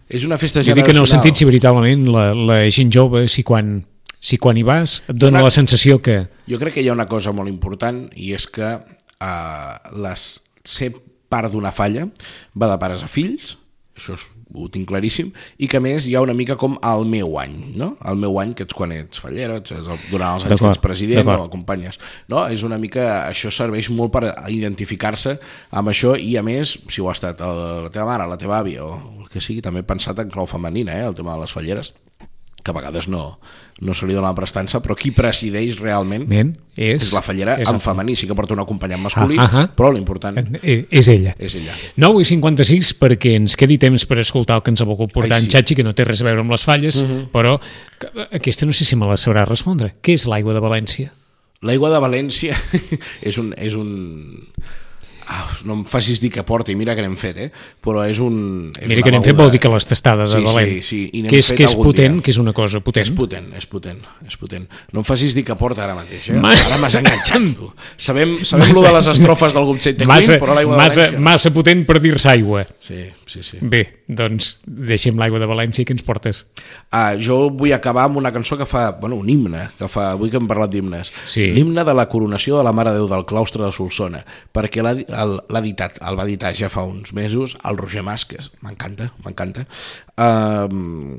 És 0.10 0.24
una 0.26 0.38
festa 0.40 0.64
Jo 0.64 0.72
dic 0.74 0.86
que 0.88 0.94
en 0.96 0.98
el 0.98 1.04
generacional. 1.04 1.24
sentit, 1.28 1.36
si 1.42 1.46
veritablement 1.46 2.08
la, 2.10 2.30
la 2.34 2.58
gent 2.72 2.90
jove, 2.96 3.26
si 3.30 3.44
quan, 3.44 3.82
si 4.20 4.38
quan 4.42 4.58
hi 4.58 4.64
vas 4.64 5.02
et 5.08 5.16
dona 5.20 5.38
Una- 5.42 5.50
la 5.50 5.52
sensació 5.54 6.00
que... 6.00 6.22
Jo 6.48 6.58
crec 6.62 6.78
que 6.80 6.82
hi 6.86 6.88
ha 6.90 6.96
una 6.96 7.10
cosa 7.12 7.34
molt 7.36 7.52
important 7.52 8.06
i 8.16 8.32
és 8.38 8.48
que 8.48 8.70
eh, 8.72 9.76
les, 10.00 10.26
ser 10.64 10.94
part 11.28 11.52
d'una 11.52 11.74
falla 11.76 12.08
va 12.56 12.72
de 12.72 12.80
pares 12.80 13.04
a 13.04 13.10
fills, 13.12 13.58
això 14.00 14.16
és 14.16 14.26
ho 14.54 14.68
tinc 14.72 14.88
claríssim, 14.90 15.32
i 15.60 15.68
que 15.70 15.80
a 15.80 15.84
més 15.84 16.08
hi 16.08 16.16
ha 16.16 16.22
una 16.24 16.36
mica 16.38 16.56
com 16.60 16.78
el 16.80 17.06
meu 17.10 17.38
any, 17.42 17.58
no? 17.80 17.92
El 18.08 18.20
meu 18.22 18.40
any, 18.42 18.54
que 18.58 18.66
ets 18.68 18.78
quan 18.78 18.94
ets 18.96 19.22
fallero, 19.24 19.60
ets 19.62 19.76
el, 19.76 19.90
durant 20.12 20.38
els 20.38 20.48
anys 20.48 20.62
que 20.62 20.72
ets 20.72 20.84
president 20.84 21.32
o 21.34 21.38
acompanyes. 21.44 22.00
No? 22.32 22.46
És 22.54 22.64
una 22.68 22.80
mica, 22.82 23.08
això 23.28 23.52
serveix 23.54 23.92
molt 23.94 24.16
per 24.16 24.24
identificar-se 24.54 25.38
amb 25.72 25.94
això 25.94 26.16
i 26.18 26.36
a 26.40 26.46
més, 26.46 26.78
si 26.88 27.04
ho 27.04 27.12
ha 27.12 27.16
estat 27.18 27.44
el, 27.46 27.64
la 27.88 27.94
teva 27.94 28.10
mare, 28.12 28.30
la 28.30 28.40
teva 28.40 28.60
àvia 28.62 28.86
o 28.86 28.98
el 29.24 29.32
que 29.32 29.44
sigui, 29.44 29.64
també 29.66 29.84
pensat 29.88 30.24
en 30.24 30.34
clau 30.34 30.48
femenina, 30.50 30.96
eh? 30.98 31.08
el 31.08 31.18
tema 31.18 31.36
de 31.36 31.44
les 31.46 31.54
falleres 31.54 31.96
que 32.68 32.74
a 32.74 32.76
vegades 32.76 33.08
no, 33.08 33.40
no 33.80 33.94
se 33.96 34.06
li 34.10 34.14
dona 34.18 34.28
la 34.34 34.36
prestança, 34.36 34.82
però 34.84 34.96
qui 35.00 35.14
presideix 35.16 35.78
realment 35.80 36.26
Ben, 36.28 36.50
és, 36.76 37.08
és 37.08 37.14
la 37.16 37.22
fallera 37.24 37.56
és 37.64 37.72
en 37.72 37.80
femení, 37.80 38.18
sí 38.20 38.28
que 38.28 38.36
porta 38.36 38.54
un 38.58 38.60
acompanyant 38.66 39.00
masculí, 39.06 39.38
Ah, 39.40 39.48
ah, 39.48 39.62
ah. 39.64 39.68
però 39.78 39.94
l'important 39.96 40.36
Eh, 40.62 40.82
És 40.92 41.08
ella. 41.14 41.34
és 41.40 41.56
ella. 41.56 41.74
9 41.96 42.22
i 42.22 42.28
56 42.28 42.92
perquè 43.00 43.36
ens 43.40 43.56
quedi 43.56 43.78
temps 43.80 44.04
per 44.06 44.20
escoltar 44.20 44.58
el 44.60 44.64
que 44.68 44.76
ens 44.76 44.82
ha 44.84 44.90
volgut 44.90 45.14
portar 45.16 45.38
Ai, 45.40 45.46
en 45.46 45.50
sí. 45.50 45.56
Xachi, 45.56 45.76
que 45.80 45.86
no 45.88 45.96
té 45.96 46.04
res 46.06 46.22
a 46.22 46.28
veure 46.28 46.44
amb 46.44 46.52
les 46.52 46.64
falles, 46.68 47.00
però 47.32 47.56
que- 47.98 48.12
aquesta 48.32 48.66
no 48.68 48.74
sé 48.76 48.84
si 48.86 48.96
me 49.00 49.08
la 49.08 49.16
sabrà 49.18 49.46
respondre. 49.48 49.94
Què 50.04 50.14
és 50.20 50.28
l'aigua 50.28 50.54
de 50.54 50.60
València? 50.62 51.14
L'aigua 51.66 51.90
de 51.90 51.98
València 52.04 52.54
és 53.22 53.38
un... 53.42 53.54
És 53.58 53.74
un... 53.74 54.44
Ah, 55.30 55.44
no 55.68 55.74
em 55.76 55.82
facis 55.84 56.22
dir 56.24 56.30
que 56.32 56.40
porta, 56.48 56.72
i 56.72 56.76
mira 56.80 56.94
que 56.96 57.02
n'hem 57.04 57.18
fet, 57.20 57.36
eh? 57.38 57.48
però 57.84 58.06
és 58.08 58.20
un... 58.24 58.72
És 58.80 58.88
Mira 58.88 59.02
que 59.04 59.12
n'hem 59.12 59.24
fet 59.26 59.36
vol 59.36 59.50
dir 59.52 59.60
que 59.60 59.68
les 59.68 59.84
tastades 59.86 60.32
de 60.32 60.40
Sí, 60.40 60.46
Valent, 60.46 60.70
sí, 60.72 60.82
sí, 60.88 61.00
i 61.20 61.24
que 61.28 61.42
és, 61.42 61.50
que 61.52 61.66
és 61.68 61.74
potent, 61.76 62.16
dia. 62.16 62.24
que 62.24 62.32
és 62.32 62.38
una 62.40 62.54
cosa 62.56 62.80
potent. 62.80 63.04
És 63.04 63.12
potent, 63.12 63.50
és 63.60 63.66
potent, 63.68 64.00
és 64.26 64.38
potent. 64.40 64.70
No 64.96 65.02
em 65.04 65.08
facis 65.10 65.36
dir 65.36 65.44
que 65.44 65.56
porta 65.60 65.84
ara 65.84 65.98
mateix, 65.98 66.30
eh? 66.32 66.38
Ma- 66.40 66.54
Ara 66.56 66.78
m'has 66.80 66.96
enganxat, 66.96 67.44
tu. 67.60 67.68
Sabem, 68.08 68.38
sabem 68.48 68.72
lo 68.72 68.82
de 68.86 68.94
les 68.96 69.10
estrofes 69.18 69.54
del 69.58 69.68
grup 69.68 69.82
7 69.84 69.98
de 70.00 70.08
massa, 70.08 70.38
però 70.40 70.56
l'aigua 70.56 70.78
de 70.78 70.82
massa, 70.86 71.02
València... 71.02 71.20
massa 71.28 71.52
potent 71.52 71.84
per 71.92 72.00
dir-se 72.00 72.30
aigua. 72.32 72.64
Sí, 72.80 73.02
sí, 73.28 73.44
sí. 73.44 73.60
Bé, 73.62 73.84
doncs 74.08 74.62
deixem 74.64 75.20
l'aigua 75.20 75.44
de 75.44 75.50
València 75.52 75.84
que 75.84 75.92
ens 75.98 76.06
portes. 76.08 76.46
Ah, 76.96 77.18
jo 77.20 77.50
vull 77.52 77.76
acabar 77.76 78.06
amb 78.08 78.22
una 78.24 78.32
cançó 78.32 78.56
que 78.56 78.66
fa, 78.70 78.94
bueno, 79.02 79.20
un 79.20 79.28
himne, 79.30 79.68
que 79.78 79.92
fa, 79.92 80.14
avui 80.16 80.32
que 80.32 80.40
hem 80.40 80.48
parlat 80.48 80.72
d'himnes, 80.72 81.12
Sí. 81.28 81.50
l'himne 81.52 81.84
de 81.84 81.94
la 82.00 82.08
coronació 82.08 82.58
de 82.58 82.64
la 82.64 82.72
Mare 82.72 82.96
de 82.96 83.02
Déu 83.04 83.12
del 83.12 83.26
claustre 83.28 83.66
de 83.66 83.74
Solsona, 83.76 84.24
perquè 84.56 84.80
el- 84.88 85.04
l'ha 85.26 85.60
editat, 85.64 85.98
el 86.06 86.16
va 86.20 86.26
editar 86.28 86.54
ja 86.56 86.70
fa 86.70 86.84
uns 86.86 87.14
mesos, 87.18 87.58
el 87.66 87.78
Roger 87.80 88.04
Mas, 88.04 88.26
que 88.26 88.38
és- 88.38 88.52
m'encanta, 88.62 89.12
m'encanta, 89.26 89.66
um, 90.18 91.18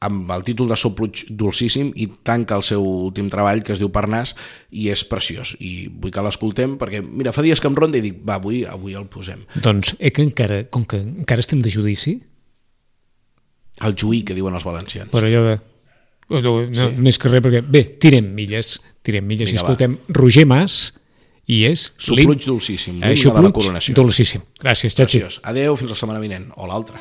amb 0.00 0.30
el 0.30 0.44
títol 0.46 0.68
de 0.70 0.76
Sopluig 0.78 1.24
dolcíssim 1.34 1.88
i 1.98 2.06
tanca 2.22 2.54
el 2.54 2.62
seu 2.62 2.84
últim 2.84 3.26
treball 3.32 3.64
que 3.66 3.72
es 3.74 3.80
diu 3.82 3.88
Parnàs 3.90 4.36
i 4.70 4.88
és 4.92 5.02
preciós. 5.10 5.56
I 5.58 5.88
vull 5.90 6.12
que 6.14 6.22
l'escoltem 6.22 6.76
perquè 6.78 7.00
mira, 7.02 7.32
fa 7.34 7.42
dies 7.42 7.58
que 7.60 7.66
em 7.66 7.74
ronda 7.74 7.98
i 7.98 8.04
dic 8.04 8.20
va, 8.22 8.36
avui, 8.38 8.60
avui 8.64 8.94
el 8.94 9.08
posem. 9.10 9.42
Doncs, 9.58 9.96
eh, 9.98 10.12
que 10.14 10.22
encara, 10.22 10.60
com 10.70 10.84
que 10.86 11.00
encara 11.02 11.40
estem 11.42 11.58
de 11.64 11.70
judici, 11.74 12.20
el 13.82 13.94
juí 13.98 14.22
que 14.26 14.34
diuen 14.38 14.54
els 14.54 14.64
valencians. 14.66 15.10
Per 15.10 15.24
allò 15.24 15.42
de... 15.48 15.58
No, 16.28 16.40
no, 16.44 16.90
més 17.00 17.16
que 17.18 17.30
res, 17.32 17.42
perquè... 17.42 17.62
Bé, 17.64 17.82
tirem 18.02 18.26
milles, 18.36 18.76
tirem 19.02 19.24
milles 19.26 19.48
Vinga, 19.48 19.56
i 19.56 19.62
escoltem 19.62 19.98
Roger 20.12 20.44
Mas 20.46 20.92
i 21.48 21.62
és... 21.64 21.88
L'him- 22.12 22.34
dolcíssim, 22.46 22.98
Eh, 23.02 23.14
coronació. 23.56 23.94
dolcíssim. 23.96 24.42
Gràcies, 24.60 24.92
Xachi. 24.94 25.18
Preciós. 25.18 25.40
Adeu, 25.48 25.76
fins 25.80 25.90
la 25.90 25.96
setmana 25.96 26.20
vinent, 26.20 26.50
o 26.56 26.68
l'altra. 26.68 27.00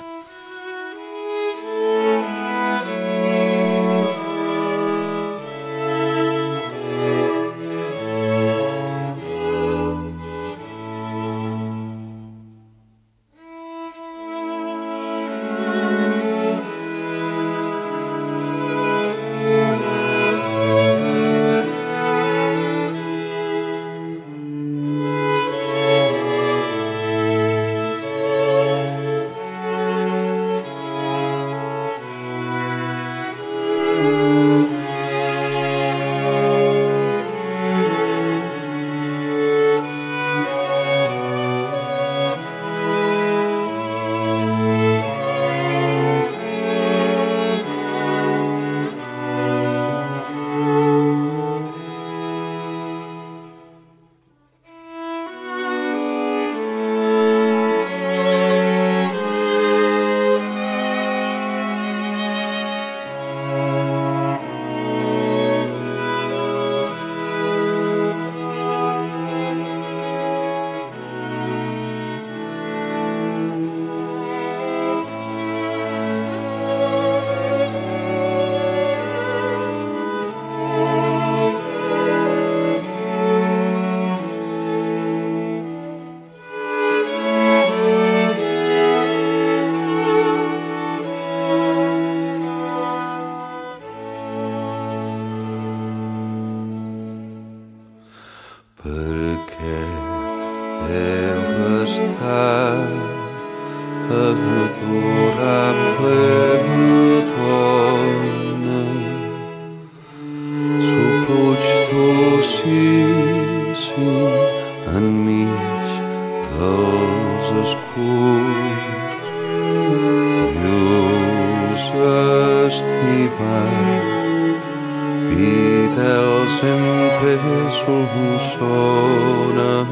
sempre 126.49 127.37
sul 127.71 128.05
busona 128.13 129.73
ah, 129.81 129.87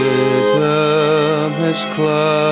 més 1.61 1.81
clara 1.97 2.48